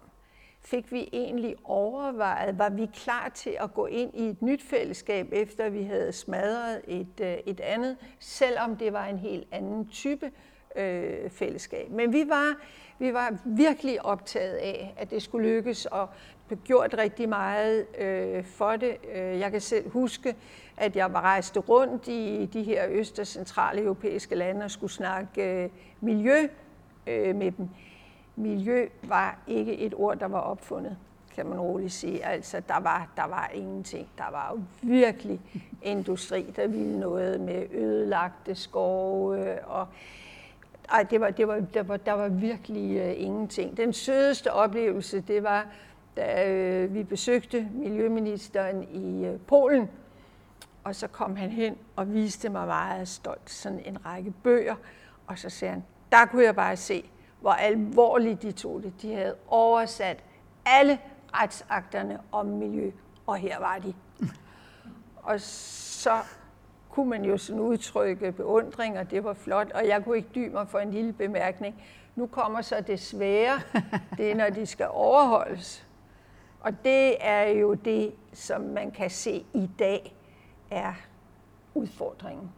Fik 0.61 0.91
vi 0.91 1.09
egentlig 1.13 1.55
overvejet, 1.63 2.57
var 2.57 2.69
vi 2.69 2.87
klar 2.93 3.29
til 3.29 3.57
at 3.59 3.73
gå 3.73 3.85
ind 3.85 4.11
i 4.13 4.23
et 4.23 4.41
nyt 4.41 4.61
fællesskab, 4.63 5.27
efter 5.31 5.69
vi 5.69 5.83
havde 5.83 6.11
smadret 6.11 6.81
et, 6.87 7.19
øh, 7.21 7.37
et 7.45 7.59
andet, 7.59 7.97
selvom 8.19 8.77
det 8.77 8.93
var 8.93 9.05
en 9.05 9.17
helt 9.17 9.47
anden 9.51 9.87
type 9.87 10.31
øh, 10.75 11.29
fællesskab. 11.29 11.91
Men 11.91 12.13
vi 12.13 12.23
var, 12.29 12.55
vi 12.99 13.13
var 13.13 13.37
virkelig 13.45 14.05
optaget 14.05 14.55
af, 14.55 14.93
at 14.97 15.11
det 15.11 15.21
skulle 15.21 15.49
lykkes, 15.49 15.85
og 15.85 16.09
blev 16.47 16.59
gjort 16.65 16.95
rigtig 16.97 17.29
meget 17.29 17.85
øh, 17.97 18.43
for 18.43 18.75
det. 18.75 18.97
Øh, 19.15 19.39
jeg 19.39 19.51
kan 19.51 19.61
selv 19.61 19.89
huske, 19.89 20.35
at 20.77 20.95
jeg 20.95 21.13
var 21.13 21.21
rejst 21.21 21.57
rundt 21.69 22.07
i 22.07 22.49
de 22.53 22.63
her 22.63 22.85
øst- 22.89 23.19
og 23.19 23.27
centrale 23.27 23.81
europæiske 23.81 24.35
lande 24.35 24.65
og 24.65 24.71
skulle 24.71 24.93
snakke 24.93 25.63
øh, 25.63 25.69
miljø 26.01 26.47
øh, 27.07 27.35
med 27.35 27.51
dem. 27.51 27.69
Miljø 28.35 28.87
var 29.03 29.39
ikke 29.47 29.77
et 29.77 29.93
ord, 29.97 30.17
der 30.17 30.27
var 30.27 30.39
opfundet, 30.39 30.97
kan 31.35 31.45
man 31.45 31.59
roligt 31.59 31.93
sige. 31.93 32.25
Altså, 32.25 32.61
der 32.67 32.79
var, 32.79 33.07
der 33.17 33.27
var 33.27 33.51
ingenting. 33.53 34.07
Der 34.17 34.31
var 34.31 34.51
jo 34.55 34.61
virkelig 34.81 35.41
industri, 35.81 36.53
der 36.55 36.67
ville 36.67 36.99
noget 36.99 37.41
med 37.41 37.65
ødelagte 37.71 38.55
skove 38.55 39.51
øh, 39.51 39.57
og 39.65 39.87
ej, 40.93 41.03
det 41.03 41.21
var, 41.21 41.29
det 41.29 41.47
var, 41.47 41.59
der, 41.59 41.83
var, 41.83 41.97
der 41.97 42.11
var 42.13 42.27
virkelig 42.27 43.01
uh, 43.01 43.21
ingenting. 43.21 43.77
Den 43.77 43.93
sødeste 43.93 44.53
oplevelse, 44.53 45.21
det 45.21 45.43
var, 45.43 45.67
da 46.17 46.83
uh, 46.83 46.93
vi 46.93 47.03
besøgte 47.03 47.67
miljøministeren 47.73 48.83
i 48.83 49.29
uh, 49.29 49.39
Polen, 49.41 49.89
og 50.83 50.95
så 50.95 51.07
kom 51.07 51.35
han 51.35 51.49
hen 51.49 51.77
og 51.95 52.13
viste 52.13 52.49
mig 52.49 52.67
meget 52.67 53.07
stolt 53.07 53.49
sådan 53.49 53.81
en 53.85 54.05
række 54.05 54.33
bøger, 54.43 54.75
og 55.27 55.37
så 55.37 55.49
sagde 55.49 55.73
han, 55.73 55.83
der 56.11 56.25
kunne 56.25 56.43
jeg 56.43 56.55
bare 56.55 56.75
se, 56.77 57.09
hvor 57.41 57.51
alvorligt 57.51 58.41
de 58.41 58.51
tog 58.51 58.83
det. 58.83 58.93
De 59.01 59.13
havde 59.13 59.35
oversat 59.47 60.23
alle 60.65 60.99
retsakterne 61.33 62.19
om 62.31 62.45
miljø, 62.45 62.91
og 63.27 63.37
her 63.37 63.59
var 63.59 63.77
de. 63.77 63.93
Og 65.23 65.41
så 65.41 66.11
kunne 66.93 67.09
man 67.09 67.25
jo 67.25 67.37
sådan 67.37 67.61
udtrykke 67.61 68.31
beundring, 68.31 68.99
og 68.99 69.11
det 69.11 69.23
var 69.23 69.33
flot, 69.33 69.71
og 69.71 69.87
jeg 69.87 70.03
kunne 70.03 70.17
ikke 70.17 70.29
dybe 70.35 70.53
mig 70.53 70.67
for 70.67 70.79
en 70.79 70.91
lille 70.91 71.13
bemærkning. 71.13 71.83
Nu 72.15 72.27
kommer 72.27 72.61
så 72.61 72.83
det 72.87 72.99
svære, 72.99 73.61
det 74.17 74.31
er, 74.31 74.35
når 74.35 74.49
de 74.49 74.65
skal 74.65 74.87
overholdes. 74.89 75.87
Og 76.59 76.71
det 76.83 77.15
er 77.19 77.47
jo 77.47 77.73
det, 77.73 78.13
som 78.33 78.61
man 78.61 78.91
kan 78.91 79.09
se 79.09 79.45
i 79.53 79.69
dag 79.79 80.15
er 80.71 80.93
udfordringen. 81.73 82.51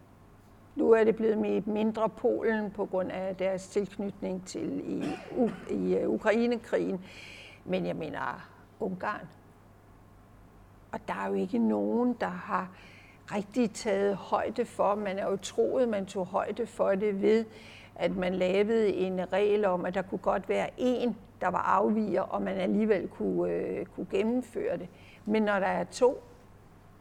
Nu 0.75 0.91
er 0.91 1.03
det 1.03 1.15
blevet 1.15 1.67
mindre 1.67 2.09
Polen 2.09 2.71
på 2.71 2.85
grund 2.85 3.11
af 3.11 3.35
deres 3.35 3.67
tilknytning 3.67 4.47
til 4.47 4.81
i, 4.85 5.03
i 5.69 6.05
uh, 6.05 6.13
Ukrainekrigen. 6.13 7.05
Men 7.65 7.85
jeg 7.85 7.95
mener 7.95 8.49
Ungarn. 8.79 9.27
Og 10.91 10.99
der 11.07 11.13
er 11.13 11.27
jo 11.27 11.33
ikke 11.33 11.57
nogen, 11.57 12.13
der 12.13 12.27
har 12.27 12.69
rigtig 13.31 13.71
taget 13.71 14.15
højde 14.15 14.65
for. 14.65 14.95
Man 14.95 15.19
er 15.19 15.29
jo 15.29 15.37
troet, 15.37 15.89
man 15.89 16.05
tog 16.05 16.25
højde 16.25 16.67
for 16.67 16.95
det 16.95 17.21
ved, 17.21 17.45
at 17.95 18.15
man 18.15 18.35
lavede 18.35 18.93
en 18.93 19.33
regel 19.33 19.65
om, 19.65 19.85
at 19.85 19.93
der 19.93 20.01
kunne 20.01 20.19
godt 20.19 20.49
være 20.49 20.69
en, 20.77 21.17
der 21.41 21.47
var 21.47 21.61
afviger, 21.61 22.21
og 22.21 22.41
man 22.41 22.57
alligevel 22.57 23.07
kunne, 23.07 23.51
øh, 23.51 23.85
kunne 23.85 24.07
gennemføre 24.11 24.77
det. 24.77 24.87
Men 25.25 25.43
når 25.43 25.59
der 25.59 25.67
er 25.67 25.83
to, 25.83 26.23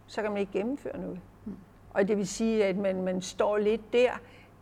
så 0.06 0.22
kan 0.22 0.30
man 0.30 0.40
ikke 0.40 0.52
gennemføre 0.52 1.00
noget. 1.00 1.20
Mm. 1.44 1.56
Og 1.90 2.08
det 2.08 2.16
vil 2.16 2.28
sige, 2.28 2.64
at 2.64 2.76
man, 2.76 3.02
man 3.02 3.22
står 3.22 3.58
lidt 3.58 3.92
der 3.92 4.10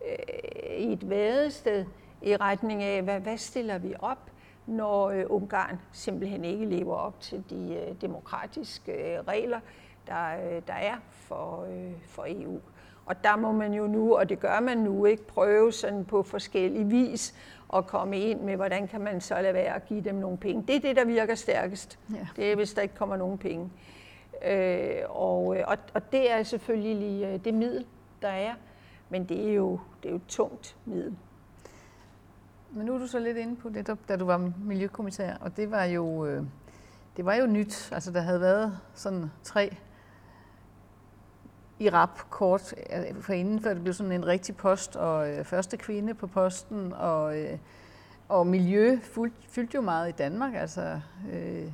øh, 0.07 0.77
i 0.77 0.93
et 0.93 1.11
vadested 1.11 1.85
i 2.23 2.37
retning 2.37 2.83
af, 2.83 3.03
hvad, 3.03 3.21
hvad 3.21 3.37
stiller 3.37 3.79
vi 3.79 3.95
op, 3.99 4.31
når 4.67 5.09
øh, 5.09 5.25
Ungarn 5.29 5.81
simpelthen 5.93 6.45
ikke 6.45 6.65
lever 6.65 6.95
op 6.95 7.21
til 7.21 7.45
de 7.51 7.75
øh, 7.75 8.01
demokratiske 8.01 8.93
øh, 8.93 9.21
regler, 9.29 9.61
der, 10.07 10.55
øh, 10.57 10.63
der 10.67 10.73
er 10.73 10.97
for, 11.11 11.67
øh, 11.71 11.93
for 12.07 12.27
EU. 12.29 12.61
Og 13.07 13.25
der 13.25 13.37
må 13.37 13.53
man 13.53 13.75
jo 13.75 13.87
nu, 13.87 14.17
og 14.17 14.29
det 14.29 14.41
gør 14.41 14.61
man 14.61 14.79
nu, 14.79 15.05
ikke 15.05 15.27
prøve 15.27 15.73
sådan 15.73 16.05
på 16.05 16.23
forskellige 16.23 16.85
vis 16.85 17.35
at 17.77 17.87
komme 17.87 18.19
ind 18.19 18.41
med, 18.41 18.57
hvordan 18.57 18.89
kan 18.89 19.01
man 19.01 19.21
så 19.21 19.35
lade 19.43 19.55
være 19.55 19.75
at 19.75 19.87
give 19.87 20.01
dem 20.01 20.15
nogle 20.15 20.37
penge. 20.37 20.65
Det 20.69 20.77
er 20.77 20.81
det, 20.81 20.97
der 20.97 21.05
virker 21.05 21.35
stærkest. 21.35 21.99
Ja. 22.15 22.27
Det 22.37 22.53
er, 22.53 22.57
hvis 22.57 22.73
der 22.73 22.83
ikke 22.83 22.95
kommer 22.95 23.17
nogen 23.17 23.39
penge. 23.39 23.71
Øh, 24.47 25.03
og, 25.09 25.57
øh, 25.57 25.65
og, 25.67 25.77
og 25.95 26.13
det 26.13 26.33
er 26.33 26.43
selvfølgelig 26.43 27.25
øh, 27.25 27.45
det 27.45 27.55
middel, 27.55 27.87
der 28.23 28.29
er, 28.29 28.55
men 29.09 29.25
det 29.25 29.49
er 29.51 29.55
jo, 29.55 29.81
det 30.03 30.09
er 30.09 30.11
jo 30.11 30.17
et 30.17 30.27
tungt 30.29 30.77
middel. 30.85 31.17
Men 32.71 32.87
nu 32.87 32.95
er 32.95 32.99
du 32.99 33.07
så 33.07 33.19
lidt 33.19 33.37
inde 33.37 33.57
på 33.57 33.69
det, 33.69 33.97
da 34.09 34.17
du 34.17 34.25
var 34.25 34.53
miljøkommissær, 34.65 35.37
og 35.41 35.57
det 35.57 35.71
var 35.71 35.85
jo, 35.85 36.27
det 37.17 37.25
var 37.25 37.35
jo 37.35 37.47
nyt. 37.47 37.93
Altså, 37.93 38.13
der 38.13 38.21
havde 38.21 38.41
været 38.41 38.79
sådan 38.95 39.31
tre 39.43 39.77
i 41.83 41.91
rap 41.91 42.31
kort 42.31 42.75
øh, 42.93 43.23
for 43.23 43.33
inden, 43.33 43.61
før 43.61 43.75
det 43.75 43.83
blev 43.83 43.95
sådan 43.95 44.13
en 44.13 44.27
rigtig 44.27 44.57
post, 44.57 44.97
og 44.97 45.31
øh, 45.31 45.45
første 45.45 45.77
kvinde 45.77 46.15
på 46.15 46.27
posten, 46.27 46.93
og, 46.93 47.39
øh, 47.39 47.59
og 48.29 48.47
miljø 48.47 48.99
fyldte 49.49 49.75
jo 49.75 49.81
meget 49.81 50.09
i 50.09 50.13
Danmark, 50.13 50.55
altså 50.55 51.01
øh, 51.33 51.73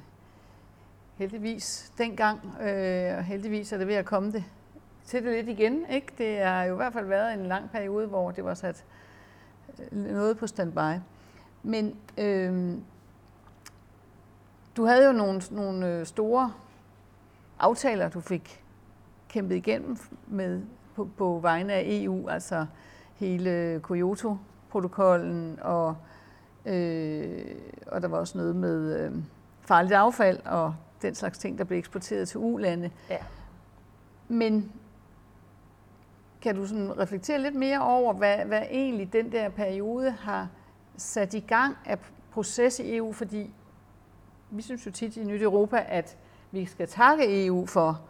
heldigvis 1.16 1.92
dengang, 1.98 2.40
øh, 2.60 3.16
og 3.16 3.24
heldigvis 3.24 3.72
er 3.72 3.78
det 3.78 3.86
ved 3.86 3.94
at 3.94 4.04
komme 4.04 4.32
det 4.32 4.44
til 5.04 5.24
det 5.24 5.32
lidt 5.32 5.58
igen. 5.58 5.86
Ikke? 5.90 6.12
Det 6.18 6.38
har 6.38 6.64
jo 6.64 6.74
i 6.74 6.76
hvert 6.76 6.92
fald 6.92 7.06
været 7.06 7.34
en 7.34 7.46
lang 7.46 7.70
periode, 7.70 8.06
hvor 8.06 8.30
det 8.30 8.44
var 8.44 8.54
sat 8.54 8.84
øh, 9.78 9.98
noget 9.98 10.38
på 10.38 10.46
standby. 10.46 11.00
Men 11.62 11.96
øh, 12.18 12.74
du 14.76 14.84
havde 14.84 15.06
jo 15.06 15.12
nogle, 15.12 15.42
nogle 15.50 15.88
øh, 15.88 16.06
store 16.06 16.52
aftaler, 17.58 18.08
du 18.08 18.20
fik 18.20 18.64
kæmpet 19.28 19.56
igennem 19.56 19.96
med, 20.26 20.62
på, 20.94 21.08
på 21.16 21.38
vegne 21.42 21.72
af 21.72 21.82
EU, 21.86 22.28
altså 22.28 22.66
hele 23.14 23.80
Kyoto-protokollen, 23.82 25.58
og, 25.62 25.96
øh, 26.66 27.44
og 27.86 28.02
der 28.02 28.08
var 28.08 28.18
også 28.18 28.38
noget 28.38 28.56
med 28.56 29.00
øh, 29.00 29.12
farligt 29.60 29.94
affald 29.94 30.38
og 30.44 30.74
den 31.02 31.14
slags 31.14 31.38
ting, 31.38 31.58
der 31.58 31.64
blev 31.64 31.78
eksporteret 31.78 32.28
til 32.28 32.38
ulande. 32.40 32.90
Ja. 33.10 33.18
Men 34.28 34.72
kan 36.40 36.54
du 36.54 36.66
sådan 36.66 36.98
reflektere 36.98 37.42
lidt 37.42 37.54
mere 37.54 37.82
over, 37.82 38.12
hvad, 38.12 38.36
hvad 38.36 38.62
egentlig 38.70 39.12
den 39.12 39.32
der 39.32 39.48
periode 39.48 40.10
har 40.10 40.48
sat 40.96 41.34
i 41.34 41.40
gang 41.40 41.76
af 41.84 41.98
proces 42.30 42.78
i 42.80 42.96
EU? 42.96 43.12
Fordi 43.12 43.54
vi 44.50 44.62
synes 44.62 44.86
jo 44.86 44.90
tit 44.90 45.16
i 45.16 45.24
Nyt 45.24 45.42
Europa, 45.42 45.84
at 45.88 46.16
vi 46.50 46.64
skal 46.64 46.88
takke 46.88 47.46
EU 47.46 47.66
for 47.66 48.00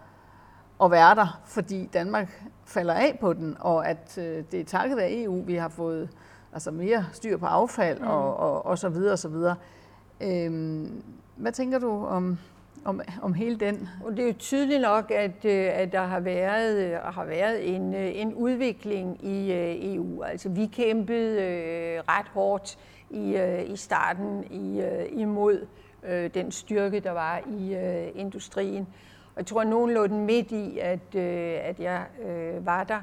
at 0.83 0.91
være 0.91 1.15
der, 1.15 1.41
fordi 1.47 1.87
Danmark 1.93 2.43
falder 2.65 2.95
af 2.95 3.19
på 3.21 3.33
den, 3.33 3.57
og 3.61 3.89
at 3.89 4.19
øh, 4.19 4.45
det 4.53 4.61
er 4.61 4.65
takket 4.65 4.99
af 4.99 5.09
EU, 5.11 5.43
vi 5.43 5.55
har 5.55 5.69
fået 5.69 6.09
altså 6.53 6.71
mere 6.71 7.07
styr 7.13 7.37
på 7.37 7.47
affald 7.47 8.01
mm. 8.01 8.07
og, 8.07 8.37
og, 8.37 8.67
og 8.67 8.79
så 8.79 8.89
videre 8.89 9.13
og 9.13 9.19
så 9.19 9.29
videre. 9.29 9.57
Øhm, 10.21 11.03
hvad 11.37 11.53
tænker 11.53 11.79
du 11.79 12.07
om, 12.07 12.39
om, 12.85 13.01
om 13.23 13.35
hele 13.35 13.57
den? 13.57 13.89
Og 14.05 14.17
det 14.17 14.23
er 14.23 14.27
jo 14.27 14.35
tydeligt 14.39 14.81
nok, 14.81 15.11
at, 15.11 15.45
øh, 15.45 15.69
at 15.73 15.93
der 15.93 16.03
har 16.03 16.21
været, 16.21 16.77
øh, 16.77 16.93
har 16.93 17.25
været 17.25 17.75
en, 17.75 17.95
øh, 17.95 18.11
en 18.15 18.35
udvikling 18.35 19.25
i 19.25 19.53
EU. 19.95 20.23
Altså 20.23 20.49
vi 20.49 20.67
kæmpede 20.67 21.41
ret 22.09 22.29
hårdt 22.29 22.79
i, 23.11 23.39
i 23.67 23.77
starten 23.77 24.45
i, 24.51 24.83
imod 25.13 25.67
den 26.35 26.53
styrke, 26.53 27.01
der 27.01 27.11
var 27.11 27.41
i 27.47 27.73
industrien. 28.15 28.87
Jeg 29.39 29.47
tror, 29.47 29.61
at 29.61 29.67
nogen 29.67 29.91
lå 29.91 30.07
den 30.07 30.27
midt 30.27 30.53
i, 30.53 30.79
at, 30.79 31.15
øh, 31.15 31.59
at 31.63 31.81
jeg 31.81 32.07
øh, 32.23 32.67
var 32.67 32.85
der. 32.85 33.01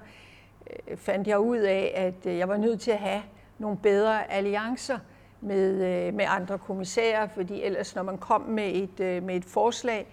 Øh, 0.90 0.98
fandt 0.98 1.28
jeg 1.28 1.40
ud 1.40 1.58
af, 1.58 1.94
at 1.96 2.38
jeg 2.38 2.50
var 2.50 2.58
nødt 2.58 2.82
til 2.82 2.92
at 2.92 2.98
have 2.98 3.22
nogle 3.58 3.78
bedre 3.78 4.32
alliancer 4.32 4.98
med, 5.42 5.72
øh, 5.72 6.14
med 6.14 6.26
andre 6.28 6.58
kommissærer, 6.58 7.28
fordi 7.28 7.62
ellers 7.62 7.96
når 7.96 8.04
man 8.04 8.18
kom 8.18 8.42
med 8.42 8.72
et, 8.74 9.00
øh, 9.00 9.24
med 9.24 9.36
et 9.36 9.46
forslag, 9.46 10.08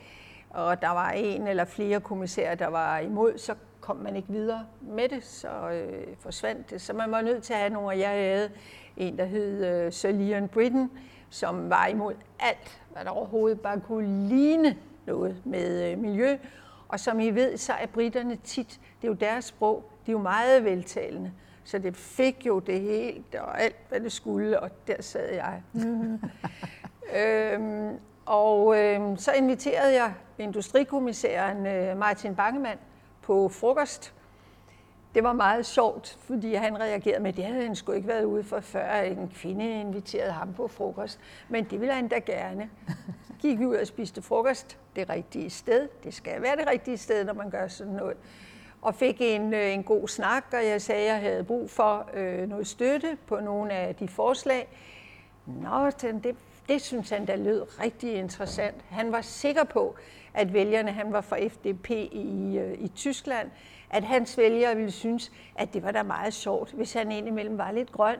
og 0.50 0.82
der 0.82 0.88
var 0.88 1.10
en 1.10 1.46
eller 1.46 1.64
flere 1.64 2.00
kommissærer, 2.00 2.54
der 2.54 2.66
var 2.66 2.98
imod, 2.98 3.38
så 3.38 3.54
kom 3.80 3.96
man 3.96 4.16
ikke 4.16 4.28
videre 4.28 4.66
med 4.80 5.08
det, 5.08 5.24
så 5.24 5.48
øh, 5.48 6.06
forsvandt 6.18 6.70
det. 6.70 6.80
Så 6.80 6.92
man 6.92 7.10
var 7.10 7.20
nødt 7.20 7.42
til 7.42 7.52
at 7.52 7.58
have 7.58 7.72
nogle, 7.72 7.88
og 7.88 7.98
jeg 7.98 8.10
havde 8.10 8.50
en, 8.96 9.18
der 9.18 9.24
hed 9.24 9.66
øh, 9.66 9.92
Sir 9.92 10.10
Leon 10.10 10.48
Britton, 10.48 10.90
som 11.30 11.70
var 11.70 11.86
imod 11.86 12.14
alt, 12.40 12.82
hvad 12.92 13.04
der 13.04 13.10
overhovedet 13.10 13.60
bare 13.60 13.80
kunne 13.80 14.28
ligne 14.28 14.76
noget 15.06 15.36
med 15.44 15.92
øh, 15.92 15.98
miljø. 15.98 16.36
Og 16.88 17.00
som 17.00 17.20
I 17.20 17.30
ved, 17.30 17.56
så 17.56 17.72
er 17.72 17.86
britterne 17.86 18.36
tit, 18.36 18.80
det 19.00 19.06
er 19.06 19.08
jo 19.08 19.14
deres 19.14 19.44
sprog, 19.44 19.90
de 20.06 20.10
er 20.10 20.12
jo 20.12 20.18
meget 20.18 20.64
veltalende. 20.64 21.32
Så 21.64 21.78
det 21.78 21.96
fik 21.96 22.46
jo 22.46 22.58
det 22.58 22.80
helt 22.80 23.34
og 23.34 23.62
alt, 23.62 23.76
hvad 23.88 24.00
det 24.00 24.12
skulle, 24.12 24.60
og 24.60 24.70
der 24.86 25.02
sad 25.02 25.34
jeg. 25.34 25.62
øhm, 27.18 27.98
og 28.26 28.78
øhm, 28.78 29.16
så 29.16 29.32
inviterede 29.32 29.94
jeg 29.94 30.14
industrikommissæren 30.38 31.66
øh, 31.66 31.98
Martin 31.98 32.34
Bangemann 32.34 32.78
på 33.22 33.48
frokost. 33.48 34.14
Det 35.14 35.24
var 35.24 35.32
meget 35.32 35.66
sjovt, 35.66 36.18
fordi 36.20 36.54
han 36.54 36.80
reagerede 36.80 37.22
med, 37.22 37.28
at 37.30 37.36
det 37.36 37.44
havde 37.44 37.66
han 37.66 37.76
sgu 37.76 37.92
ikke 37.92 38.08
været 38.08 38.24
ude 38.24 38.44
for 38.44 38.60
før, 38.60 39.00
en 39.00 39.32
kvinde 39.34 39.80
inviterede 39.80 40.32
ham 40.32 40.54
på 40.54 40.68
frokost. 40.68 41.20
Men 41.48 41.64
det 41.64 41.80
ville 41.80 41.94
han 41.94 42.08
da 42.08 42.18
gerne. 42.18 42.70
Gik 43.40 43.58
vi 43.58 43.66
ud 43.66 43.76
og 43.76 43.86
spiste 43.86 44.22
frokost 44.22 44.78
det 44.96 45.10
rigtige 45.10 45.50
sted. 45.50 45.88
Det 46.04 46.14
skal 46.14 46.42
være 46.42 46.56
det 46.56 46.66
rigtige 46.66 46.98
sted, 46.98 47.24
når 47.24 47.34
man 47.34 47.50
gør 47.50 47.68
sådan 47.68 47.92
noget 47.92 48.16
og 48.82 48.94
fik 48.94 49.16
en, 49.20 49.54
øh, 49.54 49.72
en 49.72 49.82
god 49.82 50.08
snak, 50.08 50.44
og 50.52 50.66
jeg 50.66 50.82
sagde, 50.82 51.00
at 51.00 51.06
jeg 51.06 51.20
havde 51.20 51.44
brug 51.44 51.70
for 51.70 52.10
øh, 52.14 52.48
noget 52.48 52.66
støtte 52.66 53.18
på 53.26 53.40
nogle 53.40 53.72
af 53.72 53.94
de 53.94 54.08
forslag. 54.08 54.68
Nå, 55.46 55.90
det, 56.00 56.36
det 56.68 56.82
synes 56.82 57.10
han, 57.10 57.26
der 57.26 57.36
lød 57.36 57.80
rigtig 57.80 58.14
interessant. 58.14 58.76
Han 58.90 59.12
var 59.12 59.20
sikker 59.20 59.64
på, 59.64 59.94
at 60.34 60.52
vælgerne, 60.52 60.92
han 60.92 61.12
var 61.12 61.20
fra 61.20 61.36
FDP 61.48 61.90
i, 61.90 62.58
øh, 62.58 62.78
i 62.78 62.88
Tyskland, 62.88 63.50
at 63.92 64.04
hans 64.04 64.38
vælgere 64.38 64.76
ville 64.76 64.90
synes, 64.90 65.32
at 65.56 65.74
det 65.74 65.82
var 65.82 65.90
da 65.90 66.02
meget 66.02 66.34
sjovt, 66.34 66.72
hvis 66.72 66.92
han 66.92 67.12
indimellem 67.12 67.58
var 67.58 67.72
lidt 67.72 67.92
grøn. 67.92 68.18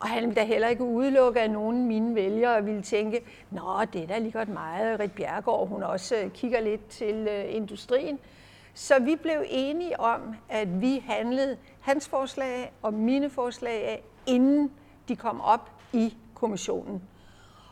Og 0.00 0.08
han 0.08 0.22
ville 0.22 0.34
da 0.34 0.44
heller 0.44 0.68
ikke 0.68 0.84
udelukke, 0.84 1.40
at 1.40 1.50
nogen 1.50 1.80
af 1.80 1.86
mine 1.86 2.14
vælgere 2.14 2.64
ville 2.64 2.82
tænke, 2.82 3.20
nå, 3.50 3.84
det 3.92 4.02
er 4.02 4.06
da 4.06 4.18
lige 4.18 4.32
godt 4.32 4.48
meget. 4.48 5.00
Rit 5.00 5.12
Bjergård, 5.12 5.68
hun 5.68 5.82
også 5.82 6.16
øh, 6.16 6.30
kigger 6.30 6.60
lidt 6.60 6.88
til 6.88 7.28
øh, 7.30 7.54
industrien. 7.54 8.18
Så 8.74 8.98
vi 8.98 9.16
blev 9.16 9.44
enige 9.48 10.00
om, 10.00 10.20
at 10.48 10.80
vi 10.80 11.04
handlede 11.06 11.56
hans 11.80 12.08
forslag 12.08 12.72
og 12.82 12.94
mine 12.94 13.30
forslag 13.30 13.84
af, 13.84 14.02
inden 14.26 14.70
de 15.08 15.16
kom 15.16 15.40
op 15.40 15.70
i 15.92 16.16
kommissionen. 16.34 17.02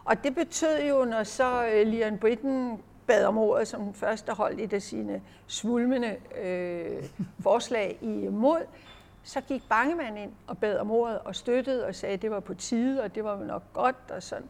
Og 0.05 0.25
det 0.25 0.35
betød 0.35 0.83
jo, 0.89 1.05
når 1.05 1.23
så 1.23 1.65
øh, 1.67 1.73
Leon 1.73 1.87
Lian 1.87 2.19
Britten 2.19 2.79
bad 3.11 3.25
om 3.25 3.39
ordet 3.39 3.69
som 3.69 3.83
den 3.83 3.95
første 3.95 4.33
hold 4.33 4.59
i 4.59 4.75
af 4.75 4.83
sine 4.83 5.23
svulmende 5.47 6.17
øh, 6.43 7.05
forslag 7.43 7.99
imod, 8.01 8.61
så 9.23 9.41
gik 9.41 9.63
Bangemann 9.69 10.17
ind 10.17 10.33
og 10.47 10.59
bad 10.59 10.79
om 10.79 10.91
ordet 10.91 11.19
og 11.19 11.37
støttede 11.37 11.87
og 11.87 11.95
sagde, 11.95 12.15
at 12.15 12.23
det 12.23 12.31
var 12.31 12.41
på 12.41 12.55
tide, 12.55 13.03
og 13.03 13.15
det 13.15 13.25
var 13.25 13.45
nok 13.45 13.63
godt 13.73 13.97
og 14.11 14.23
sådan. 14.23 14.49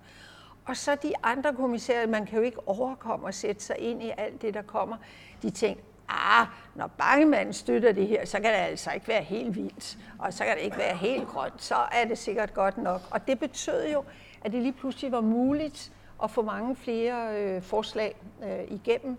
Og 0.64 0.77
så 0.77 0.96
de 1.03 1.12
andre 1.23 1.55
kommissærer, 1.55 2.07
man 2.07 2.27
kan 2.27 2.38
jo 2.38 2.44
ikke 2.44 2.68
overkomme 2.68 3.29
at 3.29 3.35
sætte 3.35 3.62
sig 3.64 3.79
ind 3.79 4.03
i 4.03 4.12
alt 4.16 4.42
det, 4.42 4.55
der 4.55 4.62
kommer. 4.62 4.96
De 5.42 5.51
tænkte, 5.51 5.85
ah, 6.09 6.46
når 6.75 6.87
bangemanden 6.87 7.55
støtter 7.55 7.92
det 7.92 8.07
her, 8.07 8.27
så 8.27 8.37
kan 8.37 8.44
det 8.44 8.59
altså 8.59 8.90
ikke 8.90 9.09
være 9.09 9.23
helt 9.23 9.57
vildt, 9.57 9.99
og 10.18 10.33
så 10.33 10.44
kan 10.44 10.57
det 10.57 10.62
ikke 10.62 10.79
være 10.79 10.96
helt 10.96 11.29
grønt, 11.29 11.62
så 11.62 11.75
er 11.75 12.05
det 12.05 12.18
sikkert 12.18 12.55
godt 12.55 12.79
nok. 12.79 13.01
Og 13.11 13.27
det 13.27 13.38
betød 13.38 13.88
jo, 13.92 14.05
at 14.44 14.53
det 14.53 14.62
lige 14.62 14.73
pludselig 14.73 15.12
var 15.12 15.20
muligt 15.20 15.92
at 16.25 16.31
få 16.31 16.43
mange 16.43 16.77
flere 16.77 17.41
øh, 17.41 17.63
forslag 17.63 18.17
øh, 18.43 18.65
igennem. 18.69 19.17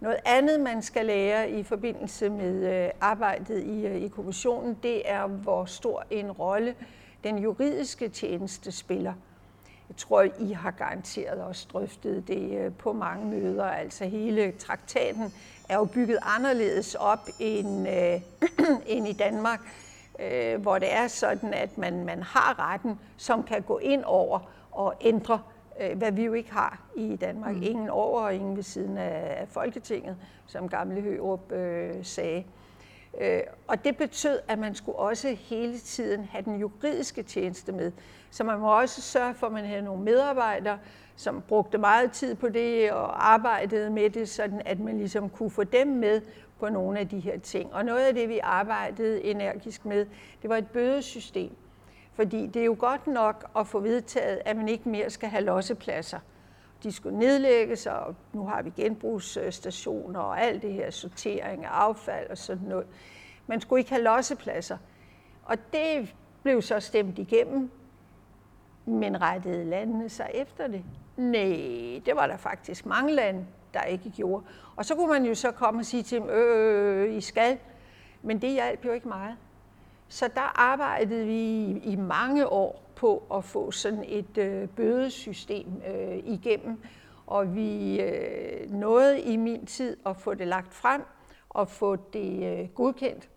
Noget 0.00 0.18
andet, 0.24 0.60
man 0.60 0.82
skal 0.82 1.06
lære 1.06 1.50
i 1.50 1.62
forbindelse 1.62 2.28
med 2.28 2.84
øh, 2.84 2.90
arbejdet 3.00 3.64
i, 3.64 3.86
øh, 3.86 3.96
i 3.96 4.08
kommissionen, 4.08 4.78
det 4.82 5.10
er, 5.10 5.26
hvor 5.26 5.64
stor 5.64 6.04
en 6.10 6.32
rolle 6.32 6.74
den 7.24 7.38
juridiske 7.38 8.08
tjeneste 8.08 8.72
spiller. 8.72 9.12
Jeg 9.88 9.96
tror, 9.96 10.26
I 10.38 10.52
har 10.52 10.70
garanteret 10.70 11.42
også 11.42 11.66
drøftet 11.72 12.28
det 12.28 12.58
øh, 12.58 12.72
på 12.72 12.92
mange 12.92 13.26
møder. 13.26 13.64
Altså 13.64 14.04
hele 14.04 14.52
traktaten 14.52 15.32
er 15.68 15.76
jo 15.76 15.84
bygget 15.84 16.18
anderledes 16.22 16.94
op 16.94 17.28
end, 17.38 17.88
øh, 17.88 18.20
end 18.96 19.08
i 19.08 19.12
Danmark, 19.12 19.60
øh, 20.18 20.62
hvor 20.62 20.78
det 20.78 20.94
er 20.94 21.08
sådan, 21.08 21.54
at 21.54 21.78
man, 21.78 22.04
man 22.04 22.22
har 22.22 22.70
retten, 22.72 23.00
som 23.16 23.42
kan 23.42 23.62
gå 23.62 23.78
ind 23.78 24.04
over 24.04 24.38
og 24.72 24.94
ændre, 25.00 25.40
hvad 25.96 26.12
vi 26.12 26.24
jo 26.24 26.32
ikke 26.32 26.52
har 26.52 26.80
i 26.96 27.16
Danmark. 27.16 27.56
Mm. 27.56 27.62
Ingen 27.62 27.88
over 27.88 28.20
og 28.20 28.34
ingen 28.34 28.56
ved 28.56 28.62
siden 28.62 28.98
af, 28.98 29.36
af 29.40 29.48
Folketinget, 29.48 30.16
som 30.46 30.68
gamle 30.68 31.00
Hørup 31.00 31.52
øh, 31.52 31.94
sagde. 32.02 32.44
Øh, 33.20 33.40
og 33.66 33.84
det 33.84 33.96
betød, 33.96 34.38
at 34.48 34.58
man 34.58 34.74
skulle 34.74 34.98
også 34.98 35.36
hele 35.40 35.78
tiden 35.78 36.24
have 36.24 36.44
den 36.44 36.56
juridiske 36.56 37.22
tjeneste 37.22 37.72
med. 37.72 37.92
Så 38.30 38.44
man 38.44 38.58
må 38.58 38.80
også 38.80 39.02
sørge 39.02 39.34
for, 39.34 39.46
at 39.46 39.52
man 39.52 39.64
havde 39.64 39.82
nogle 39.82 40.02
medarbejdere, 40.02 40.78
som 41.16 41.42
brugte 41.48 41.78
meget 41.78 42.12
tid 42.12 42.34
på 42.34 42.48
det 42.48 42.92
og 42.92 43.32
arbejdede 43.32 43.90
med 43.90 44.10
det, 44.10 44.28
sådan 44.28 44.62
at 44.64 44.80
man 44.80 44.98
ligesom 44.98 45.28
kunne 45.28 45.50
få 45.50 45.64
dem 45.64 45.86
med 45.86 46.20
på 46.58 46.68
nogle 46.68 46.98
af 46.98 47.08
de 47.08 47.20
her 47.20 47.38
ting. 47.38 47.74
Og 47.74 47.84
noget 47.84 48.04
af 48.04 48.14
det, 48.14 48.28
vi 48.28 48.38
arbejdede 48.38 49.24
energisk 49.24 49.84
med, 49.84 50.06
det 50.42 50.50
var 50.50 50.56
et 50.56 50.66
bødesystem. 50.66 51.56
Fordi 52.16 52.46
det 52.46 52.60
er 52.62 52.66
jo 52.66 52.76
godt 52.78 53.06
nok 53.06 53.50
at 53.58 53.66
få 53.66 53.80
vedtaget, 53.80 54.40
at 54.44 54.56
man 54.56 54.68
ikke 54.68 54.88
mere 54.88 55.10
skal 55.10 55.28
have 55.28 55.44
lossepladser. 55.44 56.18
De 56.82 56.92
skulle 56.92 57.18
nedlægges, 57.18 57.86
og 57.86 58.14
nu 58.32 58.46
har 58.46 58.62
vi 58.62 58.70
genbrugsstationer 58.76 60.20
og 60.20 60.42
alt 60.42 60.62
det 60.62 60.72
her 60.72 60.90
sortering 60.90 61.64
af 61.64 61.70
affald 61.70 62.30
og 62.30 62.38
sådan 62.38 62.68
noget. 62.68 62.86
Man 63.46 63.60
skulle 63.60 63.80
ikke 63.80 63.90
have 63.90 64.02
lossepladser. 64.02 64.78
Og 65.44 65.56
det 65.72 66.14
blev 66.42 66.62
så 66.62 66.80
stemt 66.80 67.18
igennem, 67.18 67.70
men 68.84 69.22
rettede 69.22 69.64
landene 69.64 70.08
sig 70.08 70.30
efter 70.34 70.66
det? 70.66 70.84
Nej, 71.16 72.02
det 72.06 72.12
var 72.14 72.26
der 72.26 72.36
faktisk 72.36 72.86
mange 72.86 73.12
lande, 73.12 73.46
der 73.74 73.82
ikke 73.82 74.10
gjorde. 74.10 74.44
Og 74.76 74.84
så 74.84 74.94
kunne 74.94 75.08
man 75.08 75.24
jo 75.24 75.34
så 75.34 75.50
komme 75.50 75.80
og 75.80 75.84
sige 75.84 76.02
til 76.02 76.20
dem, 76.20 76.28
øh, 76.28 77.02
øh, 77.02 77.08
øh 77.08 77.16
I 77.16 77.20
skal. 77.20 77.58
Men 78.22 78.40
det 78.40 78.50
hjalp 78.50 78.84
jo 78.84 78.92
ikke 78.92 79.08
meget. 79.08 79.36
Så 80.08 80.28
der 80.34 80.60
arbejdede 80.60 81.26
vi 81.26 81.62
i 81.78 81.96
mange 81.96 82.48
år 82.48 82.82
på 82.96 83.22
at 83.34 83.44
få 83.44 83.70
sådan 83.70 84.04
et 84.06 84.38
øh, 84.38 84.68
bødesystem 84.68 85.82
øh, 85.86 86.18
igennem. 86.24 86.82
Og 87.26 87.54
vi 87.54 88.00
øh, 88.00 88.70
nåede 88.70 89.20
i 89.20 89.36
min 89.36 89.66
tid 89.66 89.96
at 90.06 90.16
få 90.16 90.34
det 90.34 90.48
lagt 90.48 90.74
frem 90.74 91.02
og 91.48 91.68
få 91.68 91.96
det 91.96 92.60
øh, 92.60 92.68
godkendt. 92.68 93.28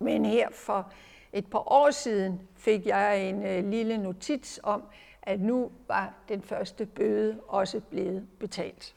Men 0.00 0.24
her 0.24 0.48
for 0.52 0.92
et 1.32 1.46
par 1.46 1.72
år 1.72 1.90
siden 1.90 2.40
fik 2.56 2.86
jeg 2.86 3.28
en 3.28 3.46
øh, 3.46 3.70
lille 3.70 3.98
notits 3.98 4.60
om, 4.62 4.82
at 5.22 5.40
nu 5.40 5.70
var 5.88 6.14
den 6.28 6.42
første 6.42 6.86
bøde 6.86 7.40
også 7.48 7.80
blevet 7.80 8.26
betalt. 8.38 8.94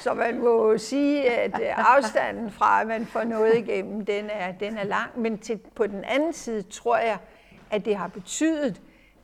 Så 0.00 0.14
man 0.14 0.40
må 0.40 0.78
sige, 0.78 1.30
at 1.30 1.60
øh, 1.60 1.94
afstanden 1.94 2.50
fra, 2.50 2.80
at 2.80 2.86
man 2.86 3.06
får 3.06 3.24
noget 3.24 3.58
igennem, 3.58 4.04
den 4.04 4.30
er, 4.30 4.52
den 4.52 4.78
er 4.78 4.84
lang. 4.84 5.20
Men 5.20 5.38
til, 5.38 5.60
på 5.74 5.86
den 5.86 6.04
anden 6.04 6.32
side 6.32 6.62
tror 6.62 6.96
jeg, 6.96 7.18
at 7.70 7.84
det 7.84 7.96
har 7.96 8.08
betydet, 8.08 8.80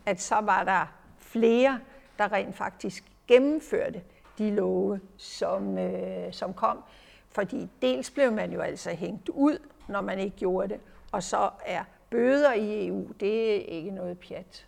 at 0.07 0.21
så 0.21 0.35
var 0.35 0.65
der 0.65 0.93
flere, 1.19 1.81
der 2.19 2.33
rent 2.33 2.57
faktisk 2.57 3.05
gennemførte 3.27 4.03
de 4.39 4.51
love, 4.51 5.01
som, 5.17 5.79
øh, 5.79 6.33
som 6.33 6.55
kom. 6.55 6.85
Fordi 7.31 7.69
dels 7.83 8.11
blev 8.11 8.33
man 8.33 8.53
jo 8.53 8.61
altså 8.61 8.91
hængt 8.91 9.29
ud, 9.29 9.59
når 9.89 10.01
man 10.01 10.19
ikke 10.19 10.37
gjorde 10.37 10.69
det, 10.69 10.81
og 11.13 11.23
så 11.23 11.51
er 11.67 11.85
bøder 12.11 12.53
i 12.53 12.87
EU, 12.87 13.09
det 13.21 13.57
er 13.57 13.61
ikke 13.61 13.91
noget 13.91 14.19
pjat. 14.19 14.67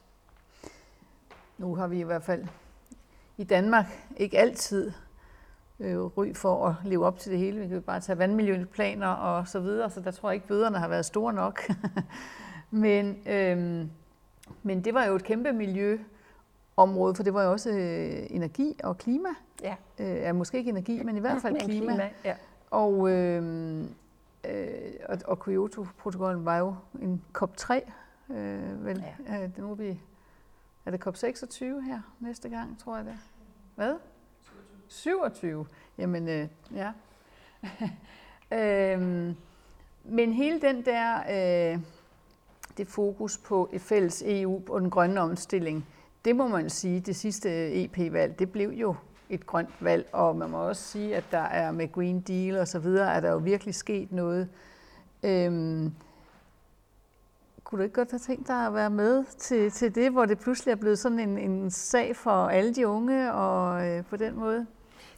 Nu 1.58 1.74
har 1.74 1.86
vi 1.86 2.00
i 2.00 2.02
hvert 2.02 2.22
fald 2.22 2.44
i 3.36 3.44
Danmark 3.44 3.86
ikke 4.16 4.38
altid 4.38 4.92
øh, 5.80 6.00
ry 6.00 6.34
for 6.34 6.66
at 6.66 6.74
leve 6.84 7.06
op 7.06 7.18
til 7.18 7.32
det 7.32 7.38
hele. 7.38 7.60
Vi 7.60 7.66
kan 7.66 7.74
jo 7.74 7.80
bare 7.80 8.00
tage 8.00 8.18
vandmiljøplaner 8.18 9.08
og 9.08 9.48
så 9.48 9.60
videre, 9.60 9.90
så 9.90 10.00
der 10.00 10.10
tror 10.10 10.30
jeg 10.30 10.34
ikke, 10.34 10.46
bøderne 10.46 10.78
har 10.78 10.88
været 10.88 11.04
store 11.04 11.32
nok. 11.32 11.62
men, 12.70 13.16
øh, 13.26 13.86
men 14.62 14.84
det 14.84 14.94
var 14.94 15.04
jo 15.04 15.14
et 15.14 15.24
kæmpe 15.24 15.52
miljøområde, 15.52 17.14
for 17.14 17.22
det 17.22 17.34
var 17.34 17.44
jo 17.44 17.50
også 17.52 17.70
øh, 17.70 18.26
energi 18.30 18.76
og 18.84 18.98
klima. 18.98 19.28
Ja. 19.62 19.74
Øh, 19.98 20.06
ja, 20.06 20.32
måske 20.32 20.58
ikke 20.58 20.70
energi, 20.70 21.02
men 21.02 21.16
i 21.16 21.20
hvert 21.20 21.42
fald 21.42 21.60
klima. 21.60 21.92
klima, 21.92 22.10
ja. 22.24 22.34
Og, 22.70 23.10
øh, 23.10 23.80
øh, 24.44 24.68
og, 25.08 25.18
og 25.24 25.38
Kyoto-protokollen 25.38 26.44
var 26.44 26.58
jo 26.58 26.74
en 27.02 27.22
COP3, 27.38 27.74
øh, 28.34 28.84
vel? 28.84 29.04
Ja. 29.28 29.44
Øh, 29.44 29.58
nu 29.58 29.70
er, 29.70 29.74
vi, 29.74 30.00
er 30.86 30.90
det 30.90 31.06
COP26 31.06 31.64
her 31.80 32.00
næste 32.20 32.48
gang, 32.48 32.78
tror 32.78 32.96
jeg 32.96 33.04
det. 33.04 33.18
Hvad? 33.74 33.94
27. 34.90 35.66
Jamen, 35.98 36.28
øh, 36.28 36.48
ja. 36.74 36.92
øhm, 38.92 39.36
men 40.04 40.32
hele 40.32 40.60
den 40.60 40.84
der, 40.84 41.18
øh, 41.74 41.80
det 42.76 42.88
fokus 42.88 43.38
på 43.38 43.70
et 43.72 43.80
fælles 43.80 44.22
EU 44.26 44.62
og 44.68 44.80
den 44.80 44.90
grønne 44.90 45.20
omstilling, 45.20 45.86
det 46.24 46.36
må 46.36 46.48
man 46.48 46.70
sige, 46.70 47.00
det 47.00 47.16
sidste 47.16 47.74
EP-valg, 47.84 48.38
det 48.38 48.52
blev 48.52 48.70
jo 48.70 48.94
et 49.28 49.46
grønt 49.46 49.74
valg, 49.80 50.08
og 50.12 50.36
man 50.36 50.50
må 50.50 50.68
også 50.68 50.82
sige, 50.82 51.16
at 51.16 51.24
der 51.30 51.38
er 51.38 51.70
med 51.70 51.92
Green 51.92 52.20
Deal 52.20 52.58
og 52.58 52.68
så 52.68 52.78
videre, 52.78 53.14
at 53.16 53.22
der 53.22 53.30
jo 53.30 53.38
virkelig 53.38 53.74
sket 53.74 54.12
noget. 54.12 54.48
Øhm, 55.22 55.92
kunne 57.64 57.78
du 57.78 57.82
ikke 57.82 57.94
godt 57.94 58.10
have 58.10 58.18
tænkt 58.18 58.48
dig 58.48 58.66
at 58.66 58.74
være 58.74 58.90
med 58.90 59.24
til, 59.38 59.70
til 59.70 59.94
det, 59.94 60.12
hvor 60.12 60.24
det 60.24 60.38
pludselig 60.38 60.72
er 60.72 60.76
blevet 60.76 60.98
sådan 60.98 61.18
en, 61.18 61.38
en 61.38 61.70
sag 61.70 62.16
for 62.16 62.30
alle 62.30 62.74
de 62.74 62.88
unge, 62.88 63.32
og 63.32 63.86
øh, 63.86 64.04
på 64.04 64.16
den 64.16 64.36
måde? 64.36 64.66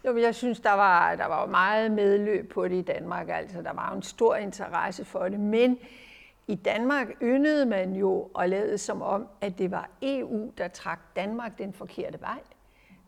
Jo, 0.04 0.12
men 0.12 0.22
jeg 0.22 0.34
synes, 0.34 0.60
der 0.60 0.72
var, 0.72 1.14
der 1.16 1.26
var 1.26 1.46
meget 1.46 1.90
medløb 1.90 2.52
på 2.52 2.68
det 2.68 2.76
i 2.76 2.82
Danmark. 2.82 3.28
Altså, 3.28 3.62
der 3.62 3.72
var 3.72 3.92
en 3.92 4.02
stor 4.02 4.36
interesse 4.36 5.04
for 5.04 5.28
det. 5.28 5.40
Men 5.40 5.78
i 6.46 6.54
Danmark 6.54 7.06
yndede 7.22 7.66
man 7.66 7.94
jo 7.94 8.28
at 8.38 8.50
lade 8.50 8.78
som 8.78 9.02
om, 9.02 9.26
at 9.40 9.58
det 9.58 9.70
var 9.70 9.90
EU, 10.02 10.52
der 10.58 10.68
trak 10.68 11.00
Danmark 11.16 11.58
den 11.58 11.72
forkerte 11.72 12.20
vej. 12.20 12.38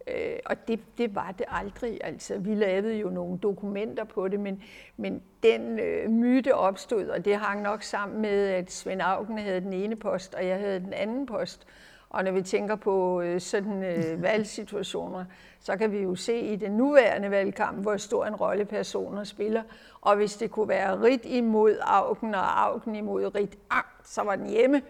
Øh, 0.07 0.39
og 0.47 0.69
det, 0.69 0.81
det 0.99 1.15
var 1.15 1.33
det 1.39 1.47
aldrig. 1.49 1.99
Altså, 2.05 2.39
vi 2.39 2.55
lavede 2.55 2.95
jo 2.95 3.09
nogle 3.09 3.39
dokumenter 3.39 4.05
på 4.05 4.29
det, 4.29 4.41
men, 4.41 4.63
men 4.97 5.23
den 5.43 5.79
øh, 5.79 6.11
myte 6.11 6.55
opstod, 6.55 7.09
og 7.09 7.25
det 7.25 7.37
hang 7.37 7.63
nok 7.63 7.83
sammen 7.83 8.23
med, 8.23 8.49
at 8.49 8.73
Svend 8.73 9.03
Augen 9.03 9.39
havde 9.39 9.61
den 9.61 9.73
ene 9.73 9.97
post, 9.97 10.35
og 10.35 10.47
jeg 10.47 10.59
havde 10.59 10.81
den 10.81 10.93
anden 10.93 11.27
post. 11.27 11.67
Og 12.15 12.25
når 12.25 12.33
vi 12.33 12.43
tænker 12.43 12.77
på 12.77 13.21
øh, 13.21 13.41
sådan 13.41 13.83
øh, 13.83 14.23
valgsituationer, 14.29 15.25
så 15.61 15.77
kan 15.77 15.93
vi 15.93 15.99
jo 15.99 16.15
se 16.15 16.39
i 16.41 16.57
den 16.57 16.73
nuværende 16.73 17.31
valgkamp, 17.31 17.83
hvor 17.83 17.97
stor 17.97 18.27
en 18.27 18.37
rolle 18.37 18.65
personer 18.65 19.25
spiller. 19.25 19.63
Og 20.01 20.17
hvis 20.17 20.37
det 20.37 20.51
kunne 20.51 20.69
være 20.69 21.03
rigt 21.03 21.25
imod 21.25 21.77
Augen 21.83 22.35
og 22.35 22.63
Augen 22.63 22.95
imod 22.95 23.35
rigt, 23.35 23.59
ah, 23.71 23.83
så 24.05 24.23
var 24.23 24.37
den 24.37 24.47
hjemme. 24.47 24.83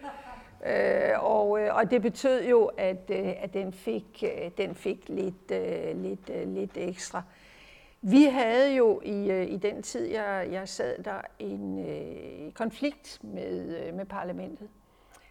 Øh, 0.66 1.24
og, 1.24 1.60
øh, 1.60 1.76
og 1.76 1.90
det 1.90 2.02
betød 2.02 2.44
jo, 2.44 2.64
at, 2.64 3.10
øh, 3.10 3.32
at 3.42 3.54
den 3.54 3.72
fik, 3.72 4.24
øh, 4.24 4.50
den 4.58 4.74
fik 4.74 5.08
lidt, 5.08 5.50
øh, 5.52 6.02
lidt, 6.02 6.30
øh, 6.30 6.54
lidt 6.54 6.76
ekstra. 6.76 7.22
Vi 8.02 8.24
havde 8.24 8.74
jo 8.74 9.00
i, 9.04 9.30
øh, 9.30 9.50
i 9.50 9.56
den 9.56 9.82
tid, 9.82 10.06
jeg, 10.06 10.48
jeg 10.50 10.68
sad 10.68 11.02
der, 11.02 11.20
en 11.38 11.88
øh, 11.88 12.52
konflikt 12.52 13.18
med, 13.22 13.86
øh, 13.86 13.94
med 13.94 14.04
parlamentet. 14.04 14.68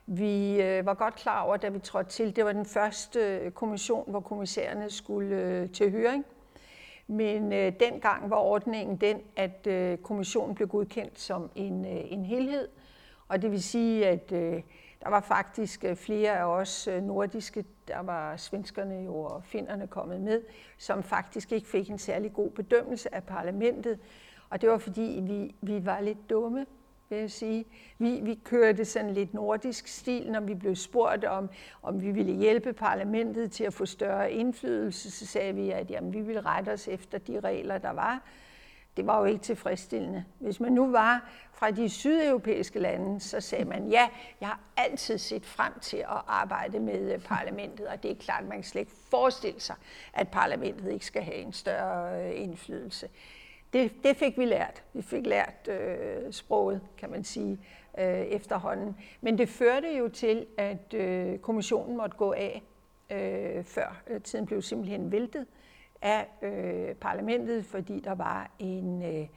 Vi 0.06 0.62
øh, 0.62 0.86
var 0.86 0.94
godt 0.94 1.16
klar 1.16 1.42
over, 1.42 1.58
da 1.58 1.70
vi 1.70 1.80
trådte 1.80 2.10
til, 2.10 2.36
det 2.36 2.46
var 2.46 2.54
den 2.54 2.66
første 2.66 3.20
øh, 3.20 3.52
kommission, 3.52 4.12
hvor 4.12 4.20
kommissærerne 4.20 4.90
skulle 4.90 5.36
øh, 5.36 5.70
til 5.70 5.92
høring. 5.92 6.26
Men 7.08 7.54
øh, 7.54 7.74
dengang 7.80 8.30
var 8.30 8.36
ordningen 8.36 8.98
den, 8.98 9.22
at 9.36 9.68
øh, 9.68 9.98
kommissionen 9.98 10.56
blev 10.56 10.68
godkendt 10.68 11.20
som 11.20 11.50
en, 11.56 11.86
øh, 11.86 12.12
en 12.12 12.26
helhed. 12.26 12.68
Og 13.28 13.42
det 13.42 13.52
vil 13.52 13.64
sige, 13.64 14.08
at 14.08 14.32
øh, 14.32 14.62
der 15.04 15.10
var 15.10 15.22
faktisk 15.22 15.84
øh, 15.84 15.96
flere 15.96 16.38
af 16.38 16.44
os 16.44 16.88
øh, 16.88 17.04
nordiske, 17.04 17.66
der 17.88 18.00
var 18.00 18.38
svenskerne 18.38 18.96
jo 18.96 19.16
og 19.16 19.44
finnerne 19.44 19.88
kommet 19.88 20.22
med, 20.22 20.42
som 20.78 21.04
faktisk 21.04 21.52
ikke 21.52 21.68
fik 21.68 21.90
en 21.90 22.00
særlig 22.00 22.34
god 22.34 22.50
bedømmelse 22.50 23.16
af 23.16 23.24
parlamentet. 23.24 24.00
Og 24.50 24.62
det 24.62 24.70
var 24.70 24.78
fordi, 24.78 25.20
vi, 25.24 25.56
vi 25.62 25.86
var 25.86 26.02
lidt 26.02 26.30
dumme 26.30 26.66
vil 27.14 27.22
jeg 27.22 27.32
sige. 27.32 27.66
Vi, 27.98 28.20
vi 28.24 28.40
kørte 28.44 28.86
sådan 28.86 29.14
lidt 29.14 29.34
nordisk 29.34 29.88
stil, 29.88 30.32
når 30.32 30.40
vi 30.40 30.54
blev 30.54 30.76
spurgt 30.76 31.26
om, 31.26 31.50
om 31.84 32.02
vi 32.02 32.12
ville 32.12 32.34
hjælpe 32.34 32.74
parlamentet 32.74 33.52
til 33.52 33.64
at 33.64 33.74
få 33.74 33.86
større 33.86 34.32
indflydelse, 34.32 35.12
så 35.12 35.26
sagde 35.26 35.56
vi, 35.56 35.72
at 35.72 35.92
jamen, 35.92 36.14
vi 36.14 36.22
ville 36.22 36.42
rette 36.42 36.70
os 36.70 36.88
efter 36.88 37.18
de 37.18 37.40
regler, 37.40 37.78
der 37.78 37.92
var. 37.92 38.22
Det 38.98 39.08
var 39.08 39.20
jo 39.20 39.26
ikke 39.26 39.42
tilfredsstillende. 39.42 40.26
Hvis 40.40 40.60
man 40.60 40.72
nu 40.72 40.92
var 40.92 41.30
fra 41.54 41.72
de 41.72 41.90
sydeuropæiske 41.90 42.80
lande, 42.80 43.20
så 43.20 43.42
sagde 43.42 43.66
man, 43.66 43.88
ja, 43.88 44.08
jeg 44.42 44.48
har 44.48 44.60
altid 44.78 45.18
set 45.18 45.46
frem 45.46 45.80
til 45.82 45.98
at 45.98 46.22
arbejde 46.28 46.80
med 46.80 47.14
øh, 47.14 47.20
parlamentet, 47.20 47.88
og 47.88 48.04
det 48.04 48.12
er 48.12 48.16
klart, 48.16 48.44
man 48.44 48.58
kan 48.58 48.64
slet 48.64 48.82
ikke 48.82 48.92
forestille 49.12 49.60
sig, 49.60 49.76
at 50.14 50.28
parlamentet 50.28 50.92
ikke 50.92 51.06
skal 51.06 51.22
have 51.22 51.38
en 51.38 51.54
større 51.54 52.26
øh, 52.26 52.42
indflydelse 52.42 53.10
det, 53.74 53.92
det 54.04 54.18
fik 54.18 54.38
vi 54.38 54.46
lært. 54.46 54.84
Vi 54.94 55.02
fik 55.02 55.26
lært 55.26 55.68
øh, 55.68 56.34
sproget, 56.34 56.82
kan 56.98 57.12
man 57.12 57.24
sige, 57.24 57.60
øh, 57.98 58.22
efterhånden. 58.22 58.98
Men 59.22 59.38
det 59.38 59.50
førte 59.50 59.98
jo 59.98 60.08
til, 60.08 60.46
at 60.58 60.94
øh, 60.94 61.38
kommissionen 61.40 61.98
måtte 61.98 62.18
gå 62.18 62.32
af, 62.34 62.64
øh, 63.12 63.64
før 63.64 64.02
øh, 64.08 64.22
tiden 64.22 64.46
blev 64.46 64.62
simpelthen 64.62 65.12
væltet 65.12 65.48
af 66.02 66.28
øh, 66.42 66.96
parlamentet, 66.96 67.66
fordi 67.66 68.00
der 68.00 68.16
var 68.16 68.52
en, 68.60 69.02
øh, 69.02 69.28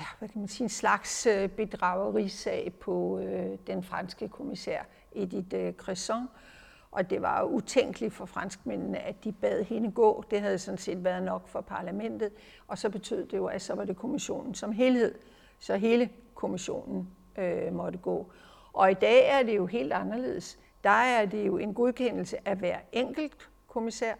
ja, 0.00 0.04
hvad 0.18 0.28
kan 0.28 0.40
man 0.40 0.48
sige, 0.48 0.64
en 0.64 0.68
slags 0.68 1.26
øh, 1.26 1.48
bedragerisag 1.48 2.72
på 2.80 3.18
øh, 3.18 3.58
den 3.66 3.82
franske 3.82 4.28
kommissær 4.28 4.82
Edith 5.12 5.54
øh, 5.54 5.72
Cresson, 5.72 6.22
øh, 6.22 6.47
og 6.90 7.10
det 7.10 7.22
var 7.22 7.42
utænkeligt 7.42 8.14
for 8.14 8.26
franskmændene, 8.26 8.98
at 8.98 9.24
de 9.24 9.32
bad 9.32 9.64
hende 9.64 9.92
gå. 9.92 10.24
Det 10.30 10.40
havde 10.40 10.58
sådan 10.58 10.78
set 10.78 11.04
været 11.04 11.22
nok 11.22 11.48
for 11.48 11.60
parlamentet. 11.60 12.32
Og 12.68 12.78
så 12.78 12.90
betød 12.90 13.26
det 13.26 13.36
jo, 13.36 13.46
at 13.46 13.62
så 13.62 13.74
var 13.74 13.84
det 13.84 13.96
kommissionen 13.96 14.54
som 14.54 14.72
helhed. 14.72 15.14
Så 15.58 15.76
hele 15.76 16.10
kommissionen 16.34 17.08
øh, 17.38 17.74
måtte 17.74 17.98
gå. 17.98 18.32
Og 18.72 18.90
i 18.90 18.94
dag 18.94 19.28
er 19.30 19.42
det 19.42 19.56
jo 19.56 19.66
helt 19.66 19.92
anderledes. 19.92 20.58
Der 20.84 20.90
er 20.90 21.26
det 21.26 21.46
jo 21.46 21.58
en 21.58 21.74
godkendelse 21.74 22.48
af 22.48 22.56
hver 22.56 22.78
enkelt 22.92 23.48
kommissær. 23.68 24.14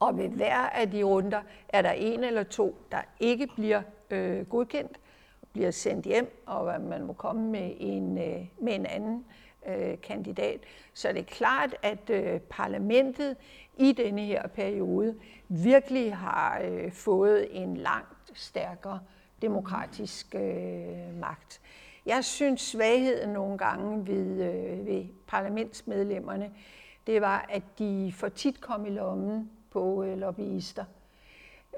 Og 0.00 0.18
ved 0.18 0.28
hver 0.28 0.56
af 0.56 0.90
de 0.90 1.02
runder 1.02 1.40
er 1.68 1.82
der 1.82 1.90
en 1.90 2.24
eller 2.24 2.42
to, 2.42 2.76
der 2.92 3.00
ikke 3.20 3.46
bliver 3.46 3.82
øh, 4.10 4.46
godkendt, 4.46 5.00
bliver 5.52 5.70
sendt 5.70 6.06
hjem, 6.06 6.42
og 6.46 6.80
man 6.80 7.06
må 7.06 7.12
komme 7.12 7.50
med 7.50 7.72
en, 7.78 8.18
øh, 8.18 8.46
med 8.60 8.74
en 8.74 8.86
anden 8.86 9.24
øh, 9.68 10.00
kandidat. 10.02 10.60
Så 10.94 11.08
det 11.08 11.18
er 11.18 11.24
klart, 11.24 11.76
at 11.82 12.10
øh, 12.10 12.40
parlamentet 12.40 13.36
i 13.76 13.92
denne 13.92 14.20
her 14.20 14.46
periode 14.46 15.14
virkelig 15.48 16.16
har 16.16 16.60
øh, 16.64 16.92
fået 16.92 17.48
en 17.50 17.76
langt 17.76 18.30
stærkere 18.34 19.00
demokratisk 19.42 20.34
øh, 20.34 21.20
magt. 21.20 21.60
Jeg 22.06 22.24
synes, 22.24 22.60
svagheden 22.60 23.30
nogle 23.30 23.58
gange 23.58 24.06
ved, 24.06 24.42
øh, 24.44 24.86
ved 24.86 25.04
parlamentsmedlemmerne, 25.26 26.50
det 27.06 27.20
var, 27.20 27.46
at 27.48 27.62
de 27.78 28.12
for 28.16 28.28
tit 28.28 28.60
kom 28.60 28.86
i 28.86 28.90
lommen 28.90 29.50
på 29.70 30.02
øh, 30.02 30.18
lobbyister. 30.18 30.84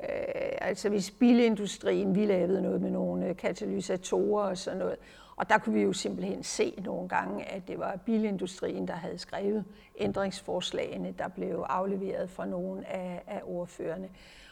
Øh, 0.02 0.52
altså 0.60 0.88
hvis 0.88 1.10
bilindustrien, 1.10 2.14
vi 2.14 2.26
lavede 2.26 2.62
noget 2.62 2.80
med 2.80 2.90
nogle 2.90 3.26
øh, 3.26 3.36
katalysatorer 3.36 4.44
og 4.44 4.58
sådan 4.58 4.78
noget, 4.78 4.96
og 5.40 5.50
der 5.50 5.58
kunne 5.58 5.74
vi 5.74 5.82
jo 5.82 5.92
simpelthen 5.92 6.42
se 6.42 6.74
nogle 6.84 7.08
gange, 7.08 7.44
at 7.44 7.68
det 7.68 7.78
var 7.78 7.96
bilindustrien, 7.96 8.88
der 8.88 8.94
havde 8.94 9.18
skrevet 9.18 9.64
ændringsforslagene, 9.98 11.14
der 11.18 11.28
blev 11.28 11.64
afleveret 11.68 12.30
fra 12.30 12.46
nogle 12.46 12.88
af, 12.88 13.22
af 13.26 13.40
ordførerne. 13.44 14.08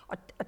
Og, 0.09 0.19
og 0.39 0.47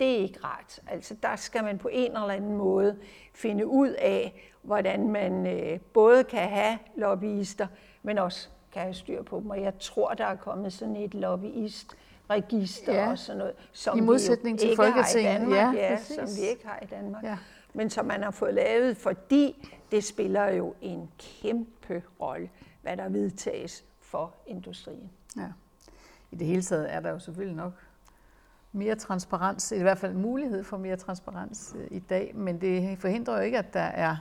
det 0.00 0.12
er 0.12 0.16
ikke 0.16 0.40
rart. 0.44 0.80
Altså 0.86 1.14
der 1.22 1.36
skal 1.36 1.64
man 1.64 1.78
på 1.78 1.88
en 1.92 2.10
eller 2.10 2.28
anden 2.28 2.56
måde 2.56 2.98
finde 3.34 3.66
ud 3.66 3.88
af, 3.88 4.52
hvordan 4.62 5.08
man 5.08 5.46
øh, 5.46 5.80
både 5.80 6.24
kan 6.24 6.48
have 6.48 6.78
lobbyister, 6.96 7.66
men 8.02 8.18
også 8.18 8.48
kan 8.72 8.82
have 8.82 8.94
styr 8.94 9.22
på 9.22 9.40
dem. 9.40 9.50
Og 9.50 9.62
jeg 9.62 9.72
tror, 9.78 10.14
der 10.14 10.24
er 10.24 10.36
kommet 10.36 10.72
sådan 10.72 10.96
et 10.96 11.14
lobbyist 11.14 11.96
register 12.30 12.94
ja. 12.94 13.10
og 13.10 13.18
sådan 13.18 13.38
noget, 13.38 13.54
som 13.72 13.98
I 13.98 14.00
modsætning 14.00 14.54
vi 14.54 14.58
til 14.58 14.70
ikke 14.70 14.82
Folketinget. 14.82 15.32
har 15.32 15.38
i 15.38 15.40
Danmark, 15.40 15.76
ja, 15.76 15.90
ja, 15.90 15.96
som 15.96 16.26
vi 16.42 16.48
ikke 16.48 16.66
har 16.66 16.78
i 16.82 16.86
Danmark. 16.86 17.24
Ja. 17.24 17.38
Men 17.78 17.90
som 17.90 18.04
man 18.04 18.22
har 18.22 18.30
fået 18.30 18.54
lavet, 18.54 18.96
fordi 18.96 19.68
det 19.90 20.04
spiller 20.04 20.46
jo 20.46 20.74
en 20.80 21.10
kæmpe 21.18 22.02
rolle, 22.20 22.50
hvad 22.82 22.96
der 22.96 23.08
vedtages 23.08 23.84
for 24.00 24.34
industrien. 24.46 25.10
Ja. 25.36 25.48
I 26.30 26.36
det 26.36 26.46
hele 26.46 26.62
taget 26.62 26.94
er 26.94 27.00
der 27.00 27.10
jo 27.10 27.18
selvfølgelig 27.18 27.56
nok 27.56 27.72
mere 28.72 28.94
transparens, 28.94 29.72
i 29.72 29.82
hvert 29.82 29.98
fald 29.98 30.14
mulighed 30.14 30.64
for 30.64 30.76
mere 30.76 30.96
transparens 30.96 31.76
øh, 31.78 31.86
i 31.90 31.98
dag, 31.98 32.32
men 32.34 32.60
det 32.60 32.98
forhindrer 32.98 33.36
jo 33.36 33.40
ikke, 33.40 33.58
at 33.58 33.74
der 33.74 33.80
er 33.80 34.16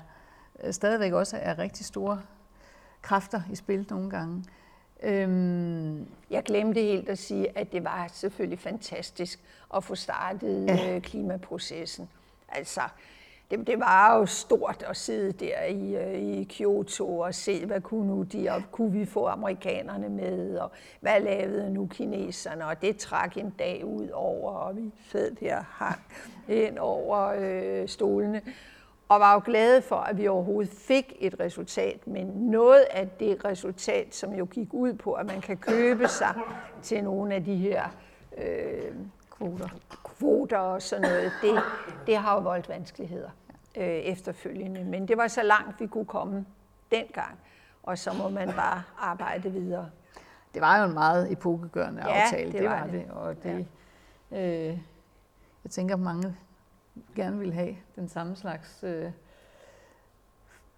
øh, 0.63 0.73
stadigvæk 0.73 1.13
også 1.13 1.37
er 1.37 1.59
rigtig 1.59 1.85
store 1.85 2.21
kræfter 3.01 3.41
i 3.51 3.55
spil 3.55 3.87
nogle 3.89 4.09
gange. 4.09 4.43
Øhm, 5.03 6.07
jeg 6.29 6.43
glemte 6.43 6.81
helt 6.81 7.09
at 7.09 7.17
sige, 7.17 7.57
at 7.57 7.71
det 7.71 7.83
var 7.83 8.09
selvfølgelig 8.13 8.59
fantastisk 8.59 9.39
at 9.75 9.83
få 9.83 9.95
startet 9.95 10.65
ja. 10.67 10.95
Øh, 10.95 11.01
klimaprocessen. 11.01 12.09
Altså, 12.49 12.81
det, 13.51 13.67
det 13.67 13.79
var 13.79 14.17
jo 14.17 14.25
stort 14.25 14.85
at 14.89 14.97
sidde 14.97 15.31
der 15.31 15.63
i, 15.63 15.95
øh, 15.95 16.21
i 16.21 16.47
Kyoto 16.49 17.19
og 17.19 17.35
se, 17.35 17.65
hvad 17.65 17.81
kunne 17.81 18.07
nu 18.07 18.23
de, 18.23 18.49
og 18.49 18.63
kunne 18.71 18.91
vi 18.91 19.05
få 19.05 19.25
amerikanerne 19.25 20.09
med, 20.09 20.57
og 20.57 20.71
hvad 20.99 21.19
lavede 21.19 21.73
nu 21.73 21.87
kineserne, 21.87 22.65
og 22.65 22.81
det 22.81 22.97
trak 22.97 23.37
en 23.37 23.49
dag 23.49 23.85
ud 23.85 24.09
over, 24.09 24.51
og 24.51 24.77
vi 24.77 24.91
sad 25.11 25.31
der 25.31 25.63
hang 25.69 25.99
ind 26.47 26.77
over 26.79 27.33
øh, 27.37 27.87
stolene, 27.87 28.41
og 29.09 29.19
var 29.19 29.33
jo 29.33 29.41
glade 29.45 29.81
for, 29.81 29.95
at 29.95 30.17
vi 30.17 30.27
overhovedet 30.27 30.73
fik 30.73 31.15
et 31.19 31.39
resultat, 31.39 32.07
men 32.07 32.27
noget 32.27 32.85
af 32.91 33.09
det 33.19 33.45
resultat, 33.45 34.15
som 34.15 34.33
jo 34.33 34.45
gik 34.45 34.73
ud 34.73 34.93
på, 34.93 35.13
at 35.13 35.25
man 35.25 35.41
kan 35.41 35.57
købe 35.57 36.07
sig 36.07 36.33
til 36.81 37.03
nogle 37.03 37.35
af 37.35 37.43
de 37.43 37.55
her 37.55 37.83
øh, 38.37 38.91
kvoter. 39.37 39.69
kvoter 40.03 40.57
og 40.57 40.81
sådan 40.81 41.01
noget, 41.01 41.31
det, 41.41 41.59
det 42.07 42.17
har 42.17 42.35
jo 42.35 42.41
voldt 42.41 42.69
vanskeligheder 42.69 43.29
øh, 43.77 43.83
efterfølgende. 43.83 44.83
Men 44.83 45.07
det 45.07 45.17
var 45.17 45.27
så 45.27 45.43
langt, 45.43 45.79
vi 45.79 45.87
kunne 45.87 46.05
komme 46.05 46.45
dengang, 46.91 47.39
og 47.83 47.97
så 47.97 48.13
må 48.13 48.29
man 48.29 48.47
bare 48.47 48.83
arbejde 48.99 49.51
videre. 49.51 49.89
Det 50.53 50.61
var 50.61 50.77
jo 50.77 50.85
en 50.85 50.93
meget 50.93 51.31
epokegørende 51.31 52.07
ja, 52.07 52.21
aftale, 52.21 52.51
det, 52.51 52.61
det 52.61 52.69
var 52.69 52.83
det. 52.83 52.91
det. 52.93 53.11
Og 53.11 53.43
det 53.43 53.65
ja. 54.31 54.69
øh, 54.69 54.79
jeg 55.63 55.71
tænker, 55.71 55.95
mange 55.95 56.37
gerne 57.15 57.39
vil 57.39 57.53
have 57.53 57.75
den 57.95 58.09
samme 58.09 58.35
slags, 58.35 58.83
øh, 58.83 59.11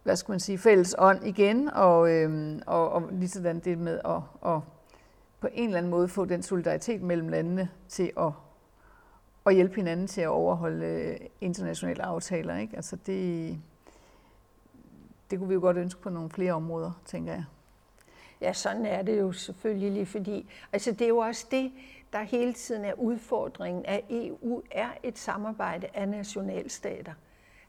hvad 0.03 0.15
skal 0.15 0.31
man 0.31 0.39
sige, 0.39 0.57
fælles 0.57 0.95
ånd 0.97 1.25
igen, 1.25 1.69
og, 1.69 2.11
øh, 2.11 2.61
og, 2.67 2.89
og 2.91 3.09
lige 3.11 3.29
sådan 3.29 3.59
det 3.59 3.77
med 3.77 3.99
at, 4.05 4.51
at 4.51 4.59
på 5.39 5.47
en 5.53 5.65
eller 5.65 5.77
anden 5.77 5.89
måde 5.89 6.07
få 6.07 6.25
den 6.25 6.43
solidaritet 6.43 7.01
mellem 7.01 7.27
landene 7.27 7.69
til 7.87 8.11
at, 8.17 8.31
og 9.43 9.53
hjælpe 9.53 9.75
hinanden 9.75 10.07
til 10.07 10.21
at 10.21 10.27
overholde 10.27 10.85
øh, 10.85 11.17
internationale 11.41 12.03
aftaler. 12.03 12.57
Ikke? 12.57 12.75
Altså 12.75 12.95
det, 12.95 13.57
det 15.31 15.39
kunne 15.39 15.47
vi 15.47 15.53
jo 15.53 15.59
godt 15.59 15.77
ønske 15.77 16.01
på 16.01 16.09
nogle 16.09 16.29
flere 16.29 16.53
områder, 16.53 17.01
tænker 17.05 17.33
jeg. 17.33 17.45
Ja, 18.41 18.53
sådan 18.53 18.85
er 18.85 19.01
det 19.01 19.19
jo 19.19 19.31
selvfølgelig, 19.31 20.07
fordi 20.07 20.49
altså 20.73 20.91
det 20.91 21.01
er 21.01 21.07
jo 21.07 21.17
også 21.17 21.47
det, 21.51 21.71
der 22.13 22.21
hele 22.21 22.53
tiden 22.53 22.85
er 22.85 22.93
udfordringen 22.93 23.85
at 23.85 24.01
EU, 24.09 24.63
er 24.71 24.89
et 25.03 25.17
samarbejde 25.17 25.87
af 25.93 26.09
nationalstater. 26.09 27.13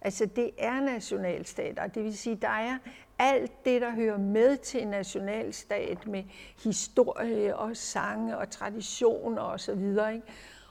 Altså 0.00 0.26
det 0.26 0.50
er 0.58 0.80
nationalstater, 0.80 1.86
det 1.86 2.04
vil 2.04 2.18
sige, 2.18 2.36
der 2.36 2.48
er 2.48 2.78
alt 3.18 3.64
det, 3.64 3.80
der 3.80 3.90
hører 3.90 4.18
med 4.18 4.56
til 4.56 4.82
en 4.82 4.88
nationalstat 4.88 6.06
med 6.06 6.24
historie 6.64 7.56
og 7.56 7.76
sange 7.76 8.38
og 8.38 8.50
traditioner 8.50 9.42
osv. 9.42 9.96
Og, 9.98 10.20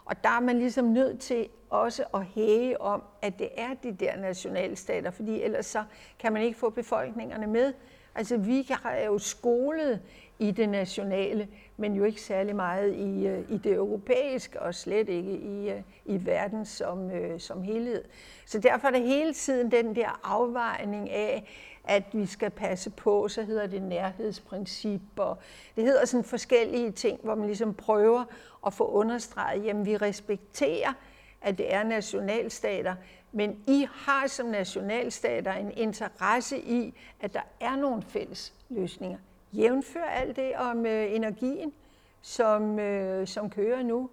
og 0.10 0.24
der 0.24 0.30
er 0.30 0.40
man 0.40 0.60
ligesom 0.60 0.86
nødt 0.86 1.20
til 1.20 1.48
også 1.70 2.04
at 2.14 2.26
hæge 2.26 2.82
om, 2.82 3.04
at 3.22 3.40
det 3.40 3.50
er 3.58 3.74
de 3.84 3.92
der 3.92 4.18
nationalstater, 4.18 5.12
fordi 5.12 5.42
ellers 5.42 5.66
så 5.66 5.84
kan 6.20 6.34
man 6.34 6.42
ikke 6.42 6.58
få 6.58 6.70
befolkningerne 6.70 7.48
med. 7.48 7.74
Altså 8.16 8.38
vi 8.38 8.68
er 8.86 9.06
jo 9.06 9.18
skolet 9.18 10.02
i 10.40 10.52
det 10.52 10.70
nationale, 10.70 11.48
men 11.80 11.94
jo 11.94 12.04
ikke 12.04 12.22
særlig 12.22 12.56
meget 12.56 12.96
i, 12.96 13.28
øh, 13.28 13.52
i 13.52 13.58
det 13.58 13.74
europæiske, 13.74 14.62
og 14.62 14.76
slet 14.76 15.10
ikke 15.10 15.32
i, 15.32 15.70
øh, 15.70 15.82
i 16.06 16.26
verden 16.26 16.66
som, 16.66 17.12
øh, 17.12 17.40
som 17.40 17.64
helhed. 17.64 18.04
Så 18.46 18.60
derfor 18.60 18.88
er 18.88 18.92
der 18.92 19.00
hele 19.00 19.34
tiden 19.34 19.72
den 19.72 19.96
der 19.96 20.20
afvejning 20.24 21.10
af, 21.10 21.50
at 21.84 22.04
vi 22.14 22.26
skal 22.26 22.50
passe 22.50 22.90
på, 22.90 23.28
så 23.28 23.44
hedder 23.44 23.68
det 23.68 23.82
nærhedsprincip, 23.82 25.02
og 25.18 25.38
det 25.76 25.84
hedder 25.84 26.06
sådan 26.06 26.24
forskellige 26.24 26.92
ting, 26.92 27.20
hvor 27.24 27.36
man 27.36 27.46
ligesom 27.46 27.74
prøver 27.74 28.24
at 28.66 28.74
få 28.74 28.88
understreget, 28.88 29.66
jamen 29.66 29.86
vi 29.86 29.98
respekterer, 29.98 30.94
at 31.42 31.58
det 31.58 31.74
er 31.74 31.84
nationalstater, 31.84 32.96
men 33.32 33.64
I 33.68 33.88
har 33.92 34.28
som 34.28 34.46
nationalstater 34.46 35.54
en 35.54 35.72
interesse 35.72 36.60
i, 36.60 36.94
at 37.20 37.34
der 37.34 37.42
er 37.60 37.76
nogle 37.76 38.02
fælles 38.02 38.54
løsninger 38.70 39.18
jævnfør 39.54 40.04
alt 40.04 40.36
det 40.36 40.56
om 40.56 40.86
øh, 40.86 41.16
energien, 41.16 41.74
som, 42.22 42.80
øh, 42.80 43.28
som 43.28 43.50
kører 43.50 43.84
nu. 43.84 44.10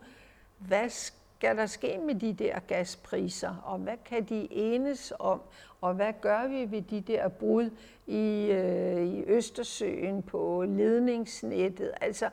Hvad 0.58 0.88
skal 0.88 1.56
der 1.56 1.66
ske 1.66 1.98
med 1.98 2.14
de 2.14 2.32
der 2.32 2.58
gaspriser, 2.58 3.54
og 3.64 3.78
hvad 3.78 3.96
kan 4.04 4.24
de 4.24 4.48
enes 4.50 5.12
om, 5.18 5.40
og 5.80 5.94
hvad 5.94 6.12
gør 6.20 6.48
vi 6.48 6.70
ved 6.70 6.82
de 6.82 7.00
der 7.00 7.28
brud 7.28 7.70
i, 8.06 8.48
øh, 8.50 9.06
i 9.06 9.24
Østersøen 9.26 10.22
på 10.22 10.64
ledningsnettet? 10.68 11.92
Altså, 12.00 12.30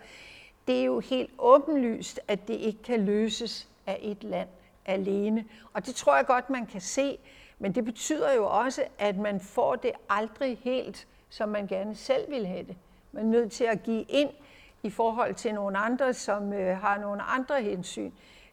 det 0.68 0.80
er 0.80 0.84
jo 0.84 1.00
helt 1.00 1.32
åbenlyst, 1.40 2.20
at 2.28 2.48
det 2.48 2.54
ikke 2.54 2.84
kan 2.84 3.06
løses 3.06 3.68
af 3.88 4.00
et 4.02 4.24
land 4.24 4.50
alene. 4.86 5.46
Og 5.74 5.86
det 5.86 5.96
tror 5.96 6.16
jeg 6.16 6.26
godt, 6.26 6.50
man 6.50 6.66
kan 6.66 6.82
se, 6.82 7.18
men 7.60 7.76
det 7.76 7.86
betyder 7.86 8.34
jo 8.34 8.48
også, 8.48 8.84
at 9.00 9.18
man 9.18 9.40
får 9.40 9.76
det 9.76 9.92
aldrig 10.10 10.58
helt, 10.62 11.08
som 11.30 11.50
man 11.50 11.68
gerne 11.68 11.96
selv 11.96 12.32
vil 12.32 12.46
have 12.46 12.64
det. 12.64 12.76
Man 13.14 13.26
er 13.26 13.30
nødt 13.30 13.52
til 13.52 13.64
at 13.64 13.84
give 13.84 14.06
ind 14.10 14.30
i 14.84 14.90
forhold 14.90 15.36
til 15.36 15.54
nogle 15.54 15.78
andre, 15.78 16.14
som 16.14 16.54
øh, 16.54 16.78
har 16.78 17.00
nogle 17.00 17.22
andre 17.22 17.62
hensyn, 17.62 18.12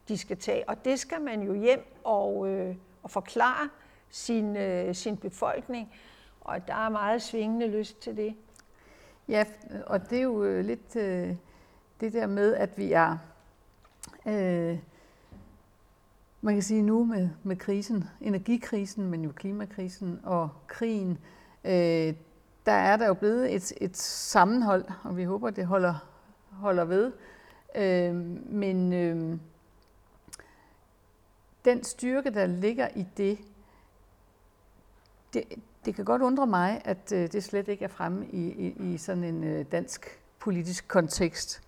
de 0.08 0.18
skal 0.18 0.36
tage. 0.36 0.68
Og 0.68 0.84
det 0.84 0.98
skal 0.98 1.20
man 1.20 1.42
jo 1.42 1.54
hjem 1.54 1.96
og, 2.04 2.48
øh, 2.48 2.76
og 3.02 3.10
forklare 3.10 3.68
sin, 4.10 4.56
øh, 4.56 4.94
sin 4.94 5.16
befolkning. 5.16 5.94
Og 6.40 6.68
der 6.68 6.74
er 6.74 6.88
meget 6.88 7.22
svingende 7.22 7.66
lyst 7.66 8.02
til 8.02 8.16
det. 8.16 8.34
Ja, 9.28 9.44
og 9.86 10.10
det 10.10 10.18
er 10.18 10.22
jo 10.22 10.44
øh, 10.44 10.64
lidt 10.64 10.96
øh, 10.96 11.36
det 12.00 12.12
der 12.12 12.26
med, 12.26 12.54
at 12.54 12.78
vi 12.78 12.92
er, 12.92 13.18
øh, 14.26 14.78
man 16.40 16.54
kan 16.54 16.62
sige 16.62 16.82
nu 16.82 17.04
med, 17.04 17.28
med 17.42 17.56
krisen, 17.56 18.04
energikrisen, 18.20 19.10
men 19.10 19.24
jo 19.24 19.32
klimakrisen 19.32 20.20
og 20.24 20.50
krigen, 20.66 21.18
øh, 21.64 22.14
der 22.66 22.72
er 22.72 22.96
der 22.96 23.06
jo 23.06 23.14
blevet 23.14 23.54
et, 23.54 23.72
et 23.80 23.96
sammenhold, 23.96 24.84
og 25.02 25.16
vi 25.16 25.24
håber, 25.24 25.50
det 25.50 25.66
holder, 25.66 25.94
holder 26.50 26.84
ved. 26.84 27.12
Øh, 27.76 28.14
men 28.52 28.92
øh, 28.92 29.38
den 31.64 31.84
styrke, 31.84 32.30
der 32.30 32.46
ligger 32.46 32.88
i 32.96 33.06
det, 33.16 33.38
det, 35.34 35.44
det 35.84 35.94
kan 35.94 36.04
godt 36.04 36.22
undre 36.22 36.46
mig, 36.46 36.82
at 36.84 37.12
øh, 37.12 37.32
det 37.32 37.44
slet 37.44 37.68
ikke 37.68 37.84
er 37.84 37.88
fremme 37.88 38.26
i, 38.26 38.50
i, 38.50 38.92
i 38.92 38.98
sådan 38.98 39.24
en 39.24 39.44
øh, 39.44 39.64
dansk 39.72 40.20
politisk 40.38 40.88
kontekst. 40.88 41.62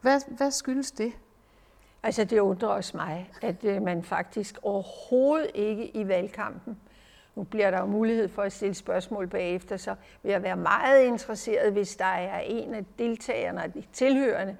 Hvad, 0.00 0.20
hvad 0.36 0.50
skyldes 0.50 0.90
det? 0.90 1.12
Altså 2.02 2.24
det 2.24 2.38
undrer 2.38 2.68
også 2.68 2.96
mig, 2.96 3.30
at 3.42 3.64
øh, 3.64 3.82
man 3.82 4.02
faktisk 4.02 4.58
overhovedet 4.62 5.50
ikke 5.54 5.96
i 5.96 6.08
valgkampen 6.08 6.76
nu 7.34 7.42
bliver 7.42 7.70
der 7.70 7.80
jo 7.80 7.86
mulighed 7.86 8.28
for 8.28 8.42
at 8.42 8.52
stille 8.52 8.74
spørgsmål 8.74 9.26
bagefter, 9.26 9.76
så 9.76 9.94
vil 10.22 10.32
jeg 10.32 10.42
være 10.42 10.56
meget 10.56 11.04
interesseret, 11.04 11.72
hvis 11.72 11.96
der 11.96 12.04
er 12.04 12.40
en 12.40 12.74
af 12.74 12.84
deltagerne 12.98 13.62
og 13.62 13.74
de 13.74 13.82
tilhørende, 13.92 14.56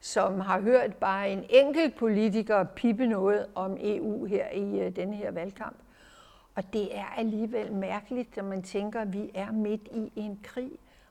som 0.00 0.40
har 0.40 0.60
hørt 0.60 0.96
bare 0.96 1.30
en 1.30 1.44
enkelt 1.50 1.96
politiker 1.96 2.64
pippe 2.64 3.06
noget 3.06 3.46
om 3.54 3.76
EU 3.80 4.24
her 4.24 4.50
i 4.50 4.80
øh, 4.80 4.96
denne 4.96 5.16
her 5.16 5.30
valgkamp. 5.30 5.76
Og 6.54 6.72
det 6.72 6.98
er 6.98 7.14
alligevel 7.16 7.72
mærkeligt, 7.72 8.36
når 8.36 8.44
man 8.44 8.62
tænker, 8.62 9.00
at 9.00 9.12
vi 9.12 9.30
er 9.34 9.52
midt 9.52 9.88
i 9.92 10.12
en 10.16 10.40
krig 10.42 10.70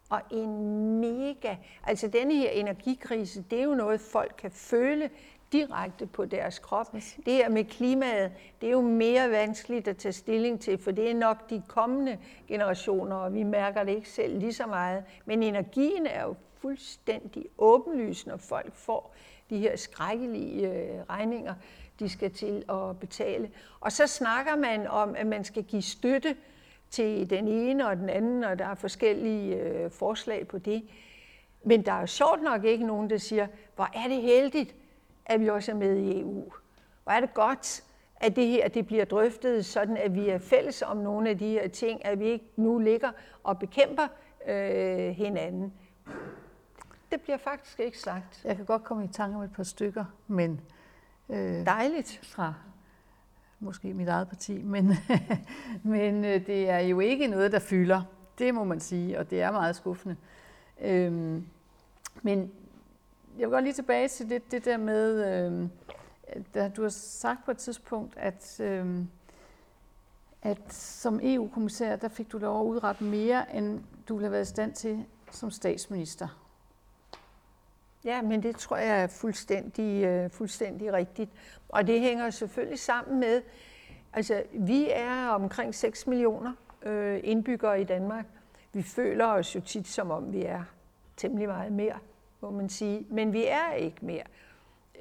og 0.10 0.22
en 0.32 0.52
mega... 1.00 1.56
Altså 1.84 2.08
denne 2.08 2.36
her 2.36 2.50
energikrise, 2.50 3.42
det 3.52 3.60
er 3.60 3.64
jo 3.64 3.76
noget, 3.76 4.02
folk 4.02 4.36
kan 4.38 4.52
føle 4.52 5.10
direkte 5.52 6.06
på 6.06 6.26
deres 6.26 6.60
krop. 6.60 6.94
Det 7.26 7.34
her 7.34 7.50
med 7.50 7.64
klimaet, 7.66 8.32
det 8.62 8.68
er 8.68 8.72
jo 8.72 8.82
mere 8.82 9.32
vanskeligt 9.32 9.88
at 9.88 9.98
tage 9.98 10.14
stilling 10.14 10.62
til, 10.62 10.78
for 10.78 10.92
det 10.92 11.10
er 11.10 11.16
nok 11.16 11.50
de 11.50 11.64
kommende 11.68 12.18
generationer, 12.48 13.16
og 13.16 13.34
vi 13.34 13.44
mærker 13.44 13.84
det 13.84 13.96
ikke 13.96 14.10
selv 14.10 14.40
lige 14.40 14.54
så 14.54 14.66
meget. 14.66 15.04
Men 15.26 15.44
energien 15.44 16.06
er 16.06 16.24
jo 16.24 16.36
fuldstændig 16.62 17.46
åbenlys, 17.58 18.26
når 18.26 18.38
folk 18.38 18.74
får 18.74 19.16
de 19.50 19.58
her 19.58 19.76
skrækkelige 19.76 20.72
øh, 20.72 21.04
regninger, 21.10 21.54
de 22.00 22.10
skal 22.10 22.32
til 22.32 22.64
at 22.70 23.00
betale. 23.00 23.52
Og 23.80 23.92
så 23.92 24.08
snakker 24.08 24.56
man 24.56 24.88
om, 24.88 25.16
at 25.16 25.28
man 25.28 25.44
skal 25.44 25.64
give 25.64 25.82
støtte 25.82 26.36
til 26.90 27.30
den 27.30 27.48
ene 27.48 27.88
og 27.88 27.98
den 27.98 28.10
anden, 28.10 28.44
og 28.44 28.60
der 28.60 28.66
er 28.66 28.76
forskellige 28.76 29.56
øh, 29.56 29.92
forslag 29.92 30.48
på 30.48 30.58
det. 30.58 30.84
Men 31.64 31.86
der 31.86 31.92
er 31.92 32.00
jo 32.00 32.08
sjovt 32.08 32.44
nok 32.44 32.64
ikke 32.64 32.86
nogen, 32.86 33.10
der 33.10 33.18
siger, 33.18 33.48
hvor 33.76 33.90
er 33.94 34.08
det 34.08 34.22
heldigt, 34.22 34.76
at 35.28 35.40
vi 35.40 35.50
også 35.50 35.72
er 35.72 35.76
med 35.76 35.96
i 35.98 36.20
EU. 36.20 36.52
Hvor 37.04 37.12
er 37.12 37.20
det 37.20 37.34
godt, 37.34 37.84
at 38.16 38.36
det 38.36 38.48
her 38.48 38.68
det 38.68 38.88
bliver 38.88 39.06
drøftet, 39.06 39.66
sådan 39.66 39.98
at 39.98 40.16
vi 40.16 40.30
er 40.30 40.38
fælles 40.38 40.82
om 40.82 40.98
nogle 40.98 41.30
af 41.30 41.38
de 41.38 41.50
her 41.50 41.68
ting, 41.68 42.06
at 42.06 42.20
vi 42.20 42.26
ikke 42.26 42.46
nu 42.56 42.80
ligger 42.80 43.12
og 43.44 43.60
bekæmper 43.60 44.08
øh, 44.48 45.10
hinanden. 45.10 45.74
Det 47.12 47.22
bliver 47.22 47.38
faktisk 47.38 47.80
ikke 47.80 48.00
sagt. 48.00 48.42
Jeg 48.46 48.56
kan 48.56 48.66
godt 48.66 48.84
komme 48.84 49.06
i 49.06 49.08
tanke 49.08 49.38
om 49.38 49.44
et 49.44 49.54
par 49.54 49.64
stykker, 49.64 50.06
men... 50.28 50.62
Øh, 51.30 51.66
Dejligt. 51.66 52.20
Fra 52.24 52.54
måske 53.60 53.94
mit 53.94 54.08
eget 54.08 54.28
parti, 54.28 54.64
men, 54.64 54.92
men 55.84 56.26
øh, 56.26 56.46
det 56.48 56.70
er 56.70 56.80
jo 56.80 57.00
ikke 57.00 57.28
noget, 57.28 57.52
der 57.52 57.60
fylder. 57.60 58.02
Det 58.40 58.54
må 58.54 58.64
man 58.64 58.80
sige, 58.80 59.20
og 59.20 59.30
det 59.30 59.42
er 59.42 59.52
meget 59.52 59.76
skuffende. 59.76 60.16
Øhm, 60.82 61.48
Men 62.22 62.52
jeg 63.40 63.48
vil 63.48 63.54
godt 63.54 63.64
lige 63.64 63.74
tilbage 63.74 64.08
til 64.08 64.30
det, 64.30 64.52
det 64.52 64.66
der 64.66 64.78
med, 64.78 65.26
øhm, 65.26 65.70
øh, 66.36 66.44
da 66.54 66.70
du 66.70 66.82
har 66.82 66.90
sagt 66.90 67.46
på 67.46 67.52
et 67.52 67.58
tidspunkt, 67.58 68.18
at, 68.18 68.60
øh, 68.60 69.00
at 70.42 70.74
som 70.74 71.20
EU-kommissær, 71.24 71.96
der 71.96 72.08
fik 72.08 72.32
du 72.32 72.38
lov 72.38 72.62
at 72.62 72.66
udrette 72.66 73.04
mere, 73.04 73.56
end 73.56 73.84
du 74.08 74.16
ville 74.16 74.26
have 74.26 74.32
været 74.32 74.46
i 74.46 74.50
stand 74.50 74.74
til 74.74 75.06
som 75.32 75.52
statsminister. 75.52 76.28
Ja, 78.06 78.22
men 78.22 78.44
det 78.44 78.56
tror 78.56 78.78
jeg 78.78 79.04
er 79.04 79.08
fuldstændig, 79.08 80.04
øh, 80.04 80.30
fuldstændig 80.30 80.94
rigtigt. 80.94 81.32
Og 81.70 81.88
det 81.88 82.02
hænger 82.02 82.30
selvfølgelig 82.30 82.80
sammen 82.80 83.20
med, 83.20 83.42
altså 84.14 84.44
vi 84.54 84.90
er 84.92 85.28
omkring 85.28 85.76
6 85.76 86.08
millioner 86.08 86.54
øh, 86.84 87.20
indbyggere 87.24 87.82
i 87.82 87.84
Danmark. 87.84 88.26
Vi 88.74 88.84
føler 88.84 89.26
os 89.26 89.56
jo 89.56 89.62
tit 89.62 89.88
som 89.88 90.12
om, 90.12 90.34
vi 90.34 90.44
er 90.44 90.64
temmelig 91.18 91.48
meget 91.48 91.72
mere, 91.72 92.00
må 92.42 92.52
man 92.52 92.70
sige. 92.70 93.06
Men 93.10 93.34
vi 93.34 93.46
er 93.46 93.74
ikke 93.74 94.06
mere. 94.06 94.24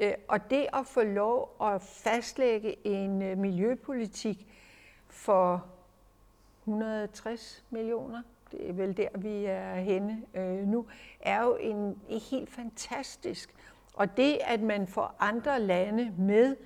Øh, 0.00 0.12
og 0.28 0.50
det 0.50 0.66
at 0.72 0.86
få 0.86 1.02
lov 1.02 1.56
at 1.62 1.82
fastlægge 1.82 2.86
en 2.86 3.22
øh, 3.22 3.38
miljøpolitik 3.38 4.46
for 5.08 5.66
160 6.60 7.64
millioner, 7.70 8.22
det 8.52 8.68
er 8.68 8.72
vel 8.72 8.96
der, 8.96 9.08
vi 9.14 9.44
er 9.44 9.74
henne 9.74 10.22
øh, 10.34 10.68
nu, 10.68 10.86
er 11.20 11.42
jo 11.42 11.56
en, 11.56 11.76
en 12.08 12.20
helt 12.30 12.50
fantastisk. 12.50 13.54
Og 13.94 14.16
det, 14.16 14.38
at 14.44 14.60
man 14.60 14.86
får 14.86 15.14
andre 15.18 15.60
lande 15.60 16.12
med, 16.18 16.56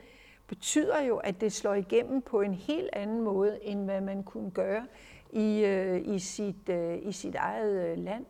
betyder 0.46 1.02
jo, 1.02 1.16
at 1.16 1.40
det 1.40 1.52
slår 1.52 1.74
igennem 1.74 2.22
på 2.22 2.40
en 2.40 2.54
helt 2.54 2.90
anden 2.92 3.20
måde, 3.20 3.64
end 3.64 3.84
hvad 3.84 4.00
man 4.00 4.22
kunne 4.22 4.50
gøre 4.50 4.86
i, 5.32 5.64
øh, 5.64 6.14
i, 6.14 6.18
sit, 6.18 6.68
øh, 6.68 6.98
i 7.02 7.12
sit 7.12 7.34
eget 7.34 7.90
øh, 7.90 7.98
land. 7.98 8.26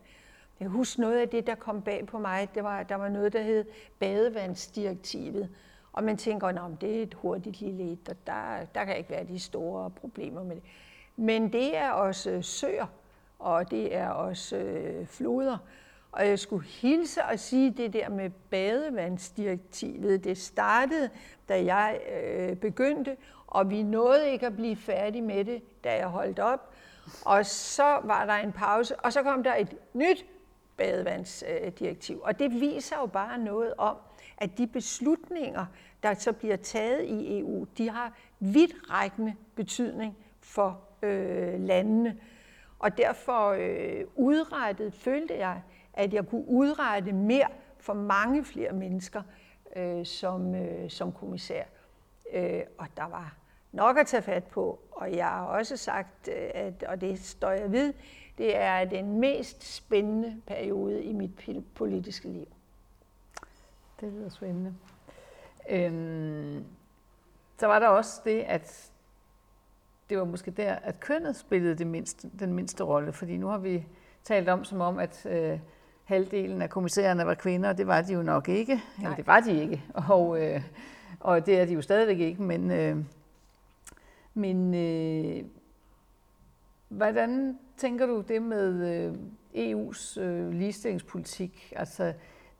Jeg 0.60 0.68
husker 0.68 1.00
noget 1.02 1.18
af 1.18 1.28
det, 1.28 1.46
der 1.46 1.54
kom 1.54 1.82
bag 1.82 2.06
på 2.06 2.18
mig. 2.18 2.48
Det 2.54 2.64
var, 2.64 2.82
der 2.82 2.94
var 2.94 3.08
noget, 3.08 3.32
der 3.32 3.42
hed 3.42 3.64
badevandsdirektivet. 3.98 5.48
Og 5.92 6.04
man 6.04 6.16
tænker, 6.16 6.46
at 6.46 6.80
det 6.80 6.98
er 6.98 7.02
et 7.02 7.14
hurtigt 7.14 7.60
lille 7.60 7.92
et, 7.92 8.08
og 8.08 8.16
der, 8.26 8.64
der 8.74 8.84
kan 8.84 8.96
ikke 8.96 9.10
være 9.10 9.24
de 9.24 9.38
store 9.38 9.90
problemer 9.90 10.42
med 10.42 10.56
det. 10.56 10.64
Men 11.16 11.52
det 11.52 11.76
er 11.76 11.90
også 11.90 12.42
søer, 12.42 12.86
og 13.38 13.70
det 13.70 13.94
er 13.94 14.08
også 14.08 14.56
øh, 14.56 15.06
floder. 15.06 15.58
Og 16.12 16.28
jeg 16.28 16.38
skulle 16.38 16.66
hilse 16.66 17.24
og 17.24 17.38
sige 17.38 17.70
det 17.70 17.92
der 17.92 18.08
med 18.08 18.30
badevandsdirektivet. 18.30 20.24
Det 20.24 20.38
startede, 20.38 21.10
da 21.48 21.64
jeg 21.64 22.00
øh, 22.12 22.56
begyndte, 22.56 23.16
og 23.46 23.70
vi 23.70 23.82
nåede 23.82 24.30
ikke 24.30 24.46
at 24.46 24.56
blive 24.56 24.76
færdige 24.76 25.22
med 25.22 25.44
det, 25.44 25.84
da 25.84 25.96
jeg 25.96 26.06
holdt 26.06 26.38
op. 26.38 26.74
Og 27.24 27.46
så 27.46 27.98
var 28.04 28.26
der 28.26 28.34
en 28.34 28.52
pause, 28.52 29.00
og 29.00 29.12
så 29.12 29.22
kom 29.22 29.42
der 29.42 29.54
et 29.54 29.76
nyt 29.94 30.26
badevandsdirektiv. 30.80 32.20
Og 32.22 32.38
det 32.38 32.50
viser 32.50 32.96
jo 33.00 33.06
bare 33.06 33.38
noget 33.38 33.74
om, 33.78 33.96
at 34.38 34.58
de 34.58 34.66
beslutninger, 34.66 35.66
der 36.02 36.14
så 36.14 36.32
bliver 36.32 36.56
taget 36.56 37.04
i 37.04 37.38
EU, 37.38 37.66
de 37.78 37.90
har 37.90 38.12
vidtrækkende 38.40 39.34
betydning 39.54 40.16
for 40.40 40.80
øh, 41.02 41.60
landene. 41.60 42.18
Og 42.78 42.98
derfor 42.98 43.48
øh, 43.48 44.04
udrettet, 44.14 44.94
følte 44.94 45.34
jeg, 45.38 45.62
at 45.92 46.14
jeg 46.14 46.26
kunne 46.26 46.48
udrette 46.48 47.12
mere 47.12 47.48
for 47.78 47.94
mange 47.94 48.44
flere 48.44 48.72
mennesker 48.72 49.22
øh, 49.76 50.06
som, 50.06 50.54
øh, 50.54 50.90
som 50.90 51.12
kommissær. 51.12 51.64
Øh, 52.32 52.60
og 52.78 52.86
der 52.96 53.08
var 53.08 53.36
nok 53.72 53.98
at 53.98 54.06
tage 54.06 54.22
fat 54.22 54.44
på, 54.44 54.80
og 54.90 55.12
jeg 55.12 55.26
har 55.26 55.44
også 55.44 55.76
sagt, 55.76 56.28
øh, 56.28 56.50
at, 56.54 56.82
og 56.82 57.00
det 57.00 57.18
står 57.18 57.50
jeg 57.50 57.72
ved, 57.72 57.92
det 58.40 58.56
er 58.56 58.84
den 58.84 59.20
mest 59.20 59.74
spændende 59.74 60.36
periode 60.46 61.02
i 61.02 61.12
mit 61.12 61.30
politiske 61.74 62.28
liv. 62.28 62.46
Det 64.00 64.12
lyder 64.12 64.28
spændende. 64.28 64.74
Øhm, 65.70 66.64
så 67.58 67.66
var 67.66 67.78
der 67.78 67.88
også 67.88 68.20
det, 68.24 68.40
at 68.40 68.90
det 70.10 70.18
var 70.18 70.24
måske 70.24 70.50
der, 70.50 70.74
at 70.74 71.00
kønnet 71.00 71.36
spillede 71.36 71.74
det 71.74 71.86
mindste, 71.86 72.30
den 72.38 72.52
mindste 72.52 72.84
rolle, 72.84 73.12
fordi 73.12 73.36
nu 73.36 73.46
har 73.46 73.58
vi 73.58 73.86
talt 74.24 74.48
om 74.48 74.64
som 74.64 74.80
om, 74.80 74.98
at 74.98 75.26
øh, 75.26 75.58
halvdelen 76.04 76.62
af 76.62 76.70
kommissærerne 76.70 77.26
var 77.26 77.34
kvinder, 77.34 77.68
og 77.68 77.78
det 77.78 77.86
var 77.86 78.02
de 78.02 78.12
jo 78.12 78.22
nok 78.22 78.48
ikke. 78.48 78.80
Eller 78.98 79.16
det 79.16 79.26
var 79.26 79.40
de 79.40 79.60
ikke, 79.60 79.84
og, 79.94 80.42
øh, 80.42 80.62
og 81.20 81.46
det 81.46 81.60
er 81.60 81.64
de 81.64 81.72
jo 81.72 81.82
stadigvæk 81.82 82.18
ikke, 82.18 82.42
men, 82.42 82.70
øh, 82.70 82.96
men 84.34 84.74
øh, 84.74 85.44
hvordan 86.88 87.58
tænker 87.80 88.06
du 88.06 88.20
det 88.28 88.42
med 88.42 88.88
øh, 88.94 89.14
EU's 89.54 90.20
øh, 90.20 90.50
ligestillingspolitik? 90.50 91.72
Altså, 91.76 92.04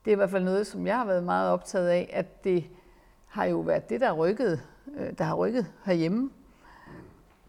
det 0.05 0.11
er 0.11 0.15
i 0.15 0.15
hvert 0.15 0.29
fald 0.29 0.43
noget, 0.43 0.67
som 0.67 0.87
jeg 0.87 0.97
har 0.97 1.05
været 1.05 1.23
meget 1.23 1.51
optaget 1.51 1.87
af, 1.87 2.09
at 2.13 2.43
det 2.43 2.69
har 3.27 3.45
jo 3.45 3.59
været 3.59 3.89
det, 3.89 4.01
der, 4.01 4.11
rykket, 4.11 4.61
øh, 4.95 5.17
der 5.17 5.23
har 5.23 5.35
rykket 5.35 5.67
herhjemme. 5.85 6.29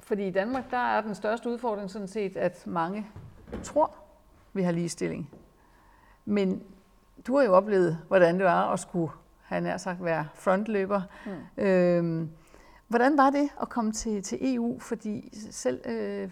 Fordi 0.01 0.27
i 0.27 0.31
Danmark, 0.31 0.71
der 0.71 0.97
er 0.97 1.01
den 1.01 1.15
største 1.15 1.51
udfordring 1.51 1.91
sådan 1.91 2.09
set, 2.09 2.37
at 2.37 2.67
mange 2.67 3.07
tror, 3.63 3.95
vi 4.53 4.63
har 4.63 4.73
ligestilling. 4.73 5.31
Men 6.25 6.63
du 7.27 7.37
har 7.37 7.45
jo 7.45 7.55
oplevet, 7.55 7.99
hvordan 8.09 8.35
det 8.35 8.45
var 8.45 8.73
at 8.73 8.81
skulle, 8.81 9.13
have 9.43 9.61
nær 9.61 9.77
sagt, 9.77 10.05
være 10.05 10.29
frontløber. 10.35 11.03
Mm. 11.27 11.63
Øhm, 11.65 12.31
hvordan 12.89 13.17
var 13.17 13.31
det 13.31 13.49
at 13.61 13.69
komme 13.69 13.93
til, 13.93 14.23
til 14.23 14.55
EU? 14.55 14.79
Fordi 14.79 15.39
selv 15.51 15.81
øh, 15.87 16.31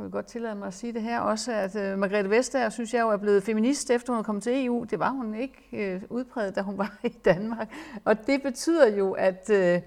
kan 0.00 0.04
vel 0.04 0.12
godt 0.12 0.26
tillade 0.26 0.54
mig 0.54 0.66
at 0.66 0.74
sige 0.74 0.92
det 0.92 1.02
her 1.02 1.20
også, 1.20 1.52
at 1.52 1.76
øh, 1.76 1.98
Margrethe 1.98 2.30
Vestager, 2.30 2.68
synes 2.68 2.94
jeg 2.94 3.00
jo, 3.00 3.10
er 3.10 3.16
blevet 3.16 3.42
feminist, 3.42 3.90
efter 3.90 4.12
hun 4.12 4.18
er 4.18 4.22
kommet 4.22 4.42
til 4.42 4.64
EU. 4.64 4.84
Det 4.84 4.98
var 4.98 5.10
hun 5.10 5.34
ikke 5.34 5.68
øh, 5.72 6.02
udpræget, 6.08 6.56
da 6.56 6.60
hun 6.60 6.78
var 6.78 6.98
i 7.04 7.08
Danmark. 7.08 7.74
Og 8.04 8.26
det 8.26 8.42
betyder 8.42 8.96
jo, 8.96 9.12
at, 9.12 9.50
øh, 9.50 9.80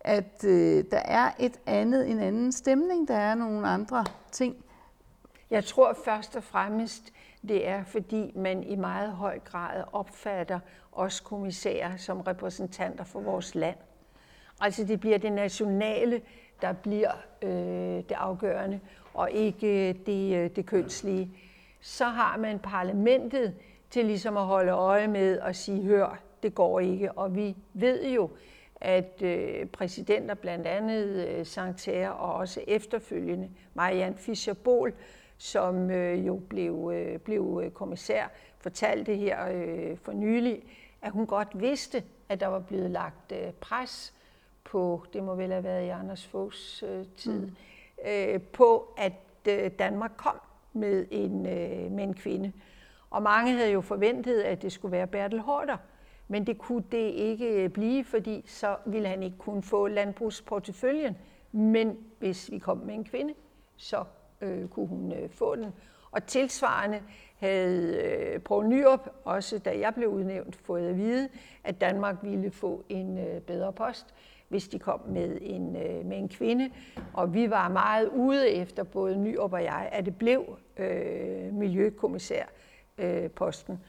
at 0.00 0.44
øh, 0.44 0.84
der 0.90 0.98
er 1.04 1.30
et 1.38 1.60
andet, 1.66 2.10
en 2.10 2.18
anden 2.18 2.52
stemning, 2.52 3.08
der 3.08 3.16
er 3.16 3.34
nogle 3.34 3.68
andre 3.68 4.04
ting. 4.32 4.56
Jeg 5.50 5.64
tror 5.64 5.96
først 6.04 6.36
og 6.36 6.44
fremmest, 6.44 7.12
det 7.48 7.68
er 7.68 7.84
fordi 7.84 8.32
man 8.36 8.62
i 8.62 8.76
meget 8.76 9.12
høj 9.12 9.38
grad 9.38 9.84
opfatter 9.92 10.60
os 10.92 11.20
kommissærer 11.20 11.96
som 11.96 12.20
repræsentanter 12.20 13.04
for 13.04 13.20
vores 13.20 13.54
land. 13.54 13.76
Altså 14.60 14.84
det 14.84 15.00
bliver 15.00 15.18
det 15.18 15.32
nationale, 15.32 16.20
der 16.62 16.72
bliver 16.72 17.12
øh, 17.42 17.50
det 18.08 18.12
afgørende 18.12 18.80
og 19.14 19.30
ikke 19.30 19.88
øh, 19.88 19.94
det, 20.06 20.36
øh, 20.36 20.50
det 20.56 20.66
kønslige, 20.66 21.30
så 21.80 22.04
har 22.04 22.36
man 22.36 22.58
parlamentet 22.58 23.54
til 23.90 24.04
ligesom 24.04 24.36
at 24.36 24.44
holde 24.44 24.72
øje 24.72 25.08
med 25.08 25.38
og 25.38 25.56
sige, 25.56 25.82
hør, 25.82 26.22
det 26.42 26.54
går 26.54 26.80
ikke. 26.80 27.12
Og 27.12 27.36
vi 27.36 27.56
ved 27.74 28.06
jo, 28.10 28.30
at 28.76 29.22
øh, 29.22 29.66
præsidenter, 29.66 30.34
blandt 30.34 30.66
andet 30.66 31.28
øh, 31.28 31.46
Santer 31.46 32.08
og 32.08 32.34
også 32.34 32.60
efterfølgende 32.66 33.50
Marianne 33.74 34.16
Fischer-Bohl, 34.16 34.92
som 35.38 35.90
øh, 35.90 36.26
jo 36.26 36.40
blev, 36.48 36.90
øh, 36.94 37.18
blev 37.18 37.60
øh, 37.64 37.70
kommissær, 37.70 38.30
fortalte 38.58 39.14
her 39.14 39.48
øh, 39.52 39.96
for 39.96 40.12
nylig, 40.12 40.62
at 41.02 41.12
hun 41.12 41.26
godt 41.26 41.48
vidste, 41.60 42.02
at 42.28 42.40
der 42.40 42.46
var 42.46 42.60
blevet 42.60 42.90
lagt 42.90 43.32
øh, 43.32 43.52
pres 43.60 44.14
på, 44.64 45.04
det 45.12 45.22
må 45.22 45.34
vel 45.34 45.50
have 45.50 45.64
været 45.64 45.86
i 45.86 45.88
Anders 45.88 46.26
Foghs 46.26 46.84
øh, 46.88 47.04
tid, 47.16 47.40
mm 47.40 47.56
øh, 48.08 48.40
på, 48.40 48.94
at 48.96 49.12
øh, 49.48 49.70
Danmark 49.78 50.12
kom 50.16 50.40
med 50.72 51.06
en, 51.10 51.46
øh, 51.46 51.92
med 51.92 52.04
en 52.04 52.14
kvinde. 52.14 52.52
Og 53.10 53.22
mange 53.22 53.52
havde 53.52 53.70
jo 53.70 53.80
forventet, 53.80 54.40
at 54.40 54.62
det 54.62 54.72
skulle 54.72 54.92
være 54.92 55.06
Bertel 55.06 55.40
Hårder, 55.40 55.76
men 56.28 56.46
det 56.46 56.58
kunne 56.58 56.84
det 56.92 57.10
ikke 57.10 57.68
blive, 57.68 58.04
fordi 58.04 58.44
så 58.46 58.76
ville 58.86 59.08
han 59.08 59.22
ikke 59.22 59.38
kunne 59.38 59.62
få 59.62 59.86
landbrugsporteføljen. 59.86 61.16
Men 61.52 61.98
hvis 62.18 62.50
vi 62.50 62.58
kom 62.58 62.78
med 62.78 62.94
en 62.94 63.04
kvinde, 63.04 63.34
så 63.76 64.04
øh, 64.40 64.68
kunne 64.68 64.86
hun 64.86 65.12
øh, 65.12 65.30
få 65.30 65.56
den. 65.56 65.66
Og 66.10 66.26
tilsvarende 66.26 67.02
havde 67.36 67.96
øh, 67.96 68.40
Poul 68.40 68.66
Nyrup, 68.66 69.08
også 69.24 69.58
da 69.58 69.78
jeg 69.78 69.94
blev 69.94 70.08
udnævnt, 70.08 70.56
fået 70.56 70.88
at 70.88 70.96
vide, 70.96 71.28
at 71.64 71.80
Danmark 71.80 72.16
ville 72.22 72.50
få 72.50 72.84
en 72.88 73.18
øh, 73.18 73.40
bedre 73.40 73.72
post 73.72 74.14
hvis 74.52 74.68
de 74.68 74.78
kom 74.78 75.00
med 75.06 75.38
en, 75.40 75.76
øh, 75.76 76.06
med 76.06 76.18
en 76.18 76.28
kvinde. 76.28 76.70
Og 77.12 77.34
vi 77.34 77.50
var 77.50 77.68
meget 77.68 78.08
ude 78.08 78.50
efter, 78.50 78.82
både 78.82 79.16
Nyrup 79.16 79.52
og 79.52 79.62
jeg, 79.62 79.88
at 79.92 80.04
det 80.04 80.16
blev 80.16 80.58
øh, 80.76 81.54
miljøkommissærposten. 81.54 83.74
Øh, 83.74 83.80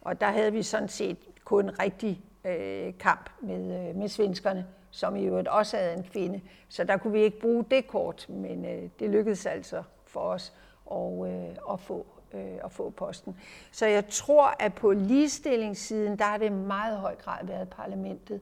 og 0.00 0.20
der 0.20 0.26
havde 0.26 0.52
vi 0.52 0.62
sådan 0.62 0.88
set 0.88 1.18
kun 1.44 1.64
en 1.64 1.82
rigtig 1.82 2.24
øh, 2.44 2.92
kamp 2.98 3.30
med, 3.40 3.88
øh, 3.88 3.96
med 3.96 4.08
svenskerne, 4.08 4.66
som 4.90 5.16
i 5.16 5.24
øvrigt 5.24 5.48
også 5.48 5.76
havde 5.76 5.94
en 5.94 6.02
kvinde. 6.02 6.40
Så 6.68 6.84
der 6.84 6.96
kunne 6.96 7.12
vi 7.12 7.20
ikke 7.20 7.40
bruge 7.40 7.64
det 7.70 7.86
kort, 7.86 8.26
men 8.28 8.64
øh, 8.64 8.82
det 8.98 9.10
lykkedes 9.10 9.46
altså 9.46 9.82
for 10.06 10.20
os 10.20 10.54
at, 10.90 11.26
øh, 11.26 11.48
at 11.72 11.80
få 11.80 12.06
øh, 12.34 12.58
at 12.64 12.72
få 12.72 12.90
posten. 12.90 13.36
Så 13.72 13.86
jeg 13.86 14.08
tror, 14.08 14.54
at 14.58 14.74
på 14.74 14.92
ligestillingssiden, 14.92 16.18
der 16.18 16.24
har 16.24 16.38
det 16.38 16.46
i 16.46 16.48
meget 16.48 16.98
høj 16.98 17.14
grad 17.14 17.46
været 17.46 17.68
parlamentet, 17.68 18.40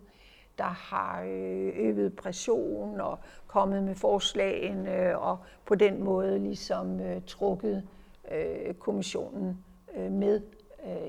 der 0.59 0.65
har 0.65 1.23
øh, 1.23 1.73
øvet 1.75 2.17
pression 2.17 3.01
og 3.01 3.19
kommet 3.47 3.83
med 3.83 3.95
forslagene 3.95 5.19
og 5.19 5.39
på 5.65 5.75
den 5.75 6.05
måde 6.05 6.39
ligesom 6.39 7.01
øh, 7.01 7.23
trukket 7.27 7.89
øh, 8.31 8.75
kommissionen 8.75 9.65
med 10.11 10.41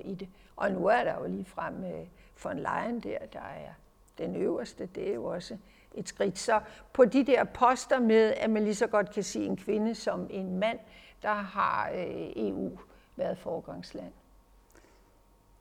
i 0.04 0.16
det. 0.16 0.30
Og 0.56 0.72
nu 0.72 0.88
er 0.88 1.04
der 1.04 1.20
jo 1.20 1.28
lige 1.28 1.46
frem 1.46 1.74
von 2.44 2.58
Leyen 2.60 3.00
der, 3.00 3.18
der 3.34 3.40
er 3.40 3.74
den 4.18 4.36
øverste, 4.36 4.86
det 4.86 5.10
er 5.10 5.14
jo 5.14 5.26
også 5.26 5.58
et 5.94 6.10
skridt. 6.10 6.38
Så 6.38 6.62
på 6.94 7.06
de 7.06 7.26
der 7.26 7.44
poster 7.44 8.00
med, 8.00 8.34
at 8.38 8.50
man 8.50 8.64
lige 8.64 8.76
så 8.76 8.88
godt 8.88 9.12
kan 9.12 9.24
sige 9.24 9.46
en 9.46 9.58
kvinde 9.58 9.96
som 9.96 10.28
en 10.30 10.60
mand, 10.60 10.80
der 11.22 11.34
har 11.34 11.90
EU 12.36 12.80
været 13.16 13.38
foregangsland. 13.38 14.14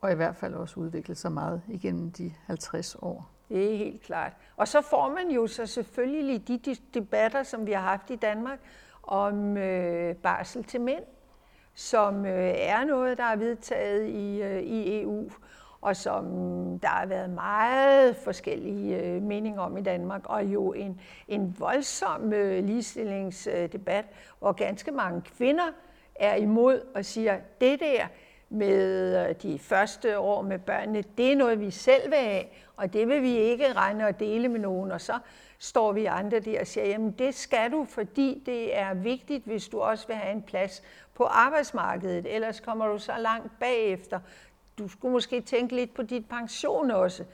Og 0.01 0.12
i 0.12 0.14
hvert 0.14 0.37
fald 0.37 0.55
også 0.55 0.80
udviklet 0.80 1.18
sig 1.18 1.32
meget 1.32 1.62
igennem 1.68 2.11
de 2.11 2.32
50 2.47 2.95
år. 2.95 3.36
Det 3.49 3.73
er 3.73 3.77
helt 3.77 4.03
klart. 4.03 4.33
Og 4.57 4.69
så 4.69 4.81
får 4.81 5.09
man 5.09 5.31
jo 5.31 5.47
så 5.47 5.67
selvfølgelig 5.67 6.49
de 6.49 6.77
debatter, 6.95 7.43
som 7.43 7.67
vi 7.67 7.73
har 7.73 7.81
haft 7.81 8.11
i 8.11 8.17
Danmark, 8.17 8.59
om 9.03 9.57
øh, 9.57 10.15
barsel 10.15 10.65
til 10.65 10.81
mænd, 10.81 11.05
som 11.75 12.27
øh, 12.27 12.55
er 12.57 12.85
noget, 12.85 13.19
der 13.19 13.25
er 13.25 13.37
vedtaget 13.37 14.07
i, 14.09 14.43
øh, 14.43 14.63
i 14.63 15.03
EU, 15.03 15.31
og 15.81 15.97
som 15.97 16.25
der 16.79 16.89
har 16.89 17.07
været 17.07 17.31
meget 17.31 18.17
forskellige 18.17 19.03
øh, 19.03 19.23
meninger 19.23 19.61
om 19.61 19.77
i 19.77 19.83
Danmark, 19.83 20.23
og 20.25 20.45
jo 20.45 20.73
en, 20.73 21.01
en 21.29 21.57
voldsom 21.59 22.33
øh, 22.33 22.65
ligestillingsdebat, 22.65 24.05
hvor 24.39 24.53
ganske 24.53 24.91
mange 24.91 25.23
kvinder 25.23 25.73
er 26.15 26.35
imod 26.35 26.81
og 26.95 27.05
siger, 27.05 27.39
det 27.61 27.81
der 27.81 28.07
med 28.49 29.29
øh, 29.29 29.35
de 29.43 29.59
første 29.59 30.19
år 30.19 30.43
med 30.43 30.59
børnene, 30.59 31.05
det 31.19 31.33
er 31.33 31.37
noget, 31.37 31.61
vi 31.61 31.71
selv 31.71 32.11
vil 32.11 32.19
have, 32.19 32.45
og 32.77 32.93
det 32.93 33.09
vil 33.09 33.23
vi 33.23 33.37
ikke 33.37 33.73
regne 33.73 34.07
og 34.07 34.21
dele 34.21 34.49
med 34.49 34.61
nogen. 34.61 34.93
Og 34.93 35.01
så 35.01 35.19
står 35.59 35.93
vi 35.93 36.05
andre 36.05 36.41
der 36.41 36.61
og 36.61 36.67
siger, 36.67 36.87
jamen 36.87 37.11
det 37.11 37.35
skal 37.35 37.73
du, 37.73 37.85
fordi 37.85 38.43
det 38.47 38.79
er 38.79 38.95
vigtigt, 38.95 39.45
hvis 39.45 39.69
du 39.69 39.81
også 39.81 40.07
vil 40.07 40.17
have 40.17 40.33
en 40.33 40.43
plads 40.43 40.83
på 41.15 41.25
arbejdsmarkedet. 41.25 42.35
Ellers 42.35 42.61
kommer 42.61 42.87
du 42.87 42.99
så 42.99 43.13
langt 43.19 43.59
bagefter. 43.61 44.21
Du 44.79 44.89
skulle 44.89 45.13
måske 45.13 45.41
tænke 45.41 45.75
lidt 45.75 45.95
på 45.95 46.03
dit 46.03 46.29
pension 46.29 46.91
også. 46.91 47.25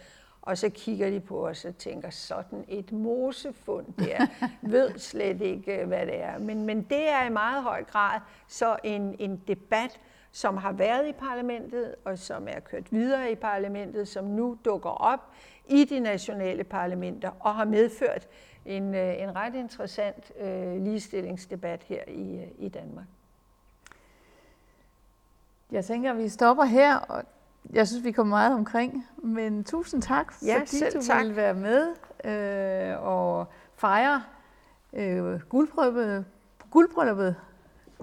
Og 0.42 0.58
så 0.58 0.68
kigger 0.68 1.10
de 1.10 1.20
på 1.20 1.48
os 1.48 1.64
og 1.64 1.76
tænker, 1.78 2.10
sådan 2.10 2.64
et 2.68 2.92
mosefund 2.92 3.86
der, 3.98 4.26
ved 4.72 4.98
slet 4.98 5.40
ikke, 5.40 5.84
hvad 5.84 6.06
det 6.06 6.22
er. 6.22 6.38
Men, 6.38 6.66
men 6.66 6.82
det 6.82 7.08
er 7.08 7.26
i 7.26 7.28
meget 7.28 7.62
høj 7.62 7.84
grad 7.84 8.20
så 8.48 8.76
en, 8.84 9.16
en 9.18 9.42
debat, 9.48 10.00
som 10.32 10.56
har 10.56 10.72
været 10.72 11.08
i 11.08 11.12
parlamentet, 11.12 11.94
og 12.04 12.18
som 12.18 12.48
er 12.48 12.60
kørt 12.60 12.92
videre 12.92 13.32
i 13.32 13.34
parlamentet, 13.34 14.08
som 14.08 14.24
nu 14.24 14.58
dukker 14.64 14.90
op 14.90 15.20
i 15.68 15.84
de 15.84 16.00
nationale 16.00 16.64
parlamenter, 16.64 17.30
og 17.40 17.54
har 17.54 17.64
medført 17.64 18.28
en, 18.66 18.94
øh, 18.94 19.22
en 19.22 19.36
ret 19.36 19.54
interessant 19.54 20.32
øh, 20.40 20.82
ligestillingsdebat 20.82 21.82
her 21.82 22.02
i, 22.08 22.36
øh, 22.36 22.48
i 22.58 22.68
Danmark. 22.68 23.06
Jeg 25.70 25.84
tænker, 25.84 26.10
at 26.10 26.18
vi 26.18 26.28
stopper 26.28 26.64
her, 26.64 26.96
og 26.96 27.24
jeg 27.72 27.88
synes, 27.88 28.04
vi 28.04 28.12
kommer 28.12 28.36
meget 28.36 28.54
omkring. 28.54 29.06
Men 29.16 29.64
tusind 29.64 30.02
tak, 30.02 30.34
ja, 30.44 30.58
fordi 30.58 30.78
du 30.94 31.02
tak. 31.02 31.18
ville 31.18 31.36
være 31.36 31.54
med 31.54 31.88
øh, 32.24 33.02
og 33.02 33.46
fejre 33.74 34.22
øh, 34.92 35.40
guldbrylluppet, 35.40 36.24
guldbrylluppet 36.70 37.36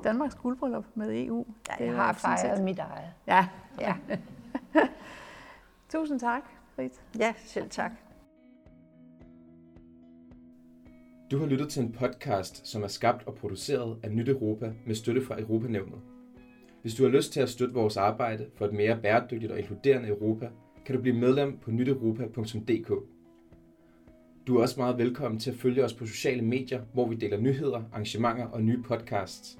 Danmarks 0.03 0.35
guldbryllup 0.35 0.85
med 0.95 1.25
EU. 1.25 1.45
Ja, 1.69 1.85
jeg 1.85 1.95
har 1.95 2.13
fejret 2.13 2.63
mit 2.63 2.79
eget. 2.79 3.09
Ja. 3.27 3.47
ja. 3.79 3.95
Tusind 5.93 6.19
tak, 6.19 6.41
Rit. 6.79 7.01
Ja, 7.19 7.33
selv 7.37 7.69
tak. 7.69 7.91
Du 11.31 11.39
har 11.39 11.45
lyttet 11.45 11.69
til 11.69 11.83
en 11.83 11.91
podcast, 11.91 12.67
som 12.67 12.83
er 12.83 12.87
skabt 12.87 13.27
og 13.27 13.35
produceret 13.35 13.97
af 14.03 14.11
Nyt 14.11 14.29
Europa 14.29 14.73
med 14.85 14.95
støtte 14.95 15.25
fra 15.25 15.41
Europanævnet. 15.41 15.99
Hvis 16.81 16.95
du 16.95 17.03
har 17.03 17.09
lyst 17.09 17.33
til 17.33 17.41
at 17.41 17.49
støtte 17.49 17.73
vores 17.73 17.97
arbejde 17.97 18.45
for 18.55 18.65
et 18.65 18.73
mere 18.73 18.99
bæredygtigt 19.01 19.51
og 19.51 19.59
inkluderende 19.59 20.09
Europa, 20.09 20.49
kan 20.85 20.95
du 20.95 21.01
blive 21.01 21.15
medlem 21.15 21.57
på 21.57 21.71
nyteuropa.dk. 21.71 22.91
Du 24.47 24.57
er 24.57 24.61
også 24.61 24.79
meget 24.79 24.97
velkommen 24.97 25.39
til 25.39 25.51
at 25.51 25.57
følge 25.57 25.85
os 25.85 25.93
på 25.93 26.05
sociale 26.05 26.41
medier, 26.41 26.81
hvor 26.93 27.07
vi 27.07 27.15
deler 27.15 27.37
nyheder, 27.37 27.83
arrangementer 27.91 28.45
og 28.45 28.61
nye 28.61 28.83
podcasts. 28.83 29.59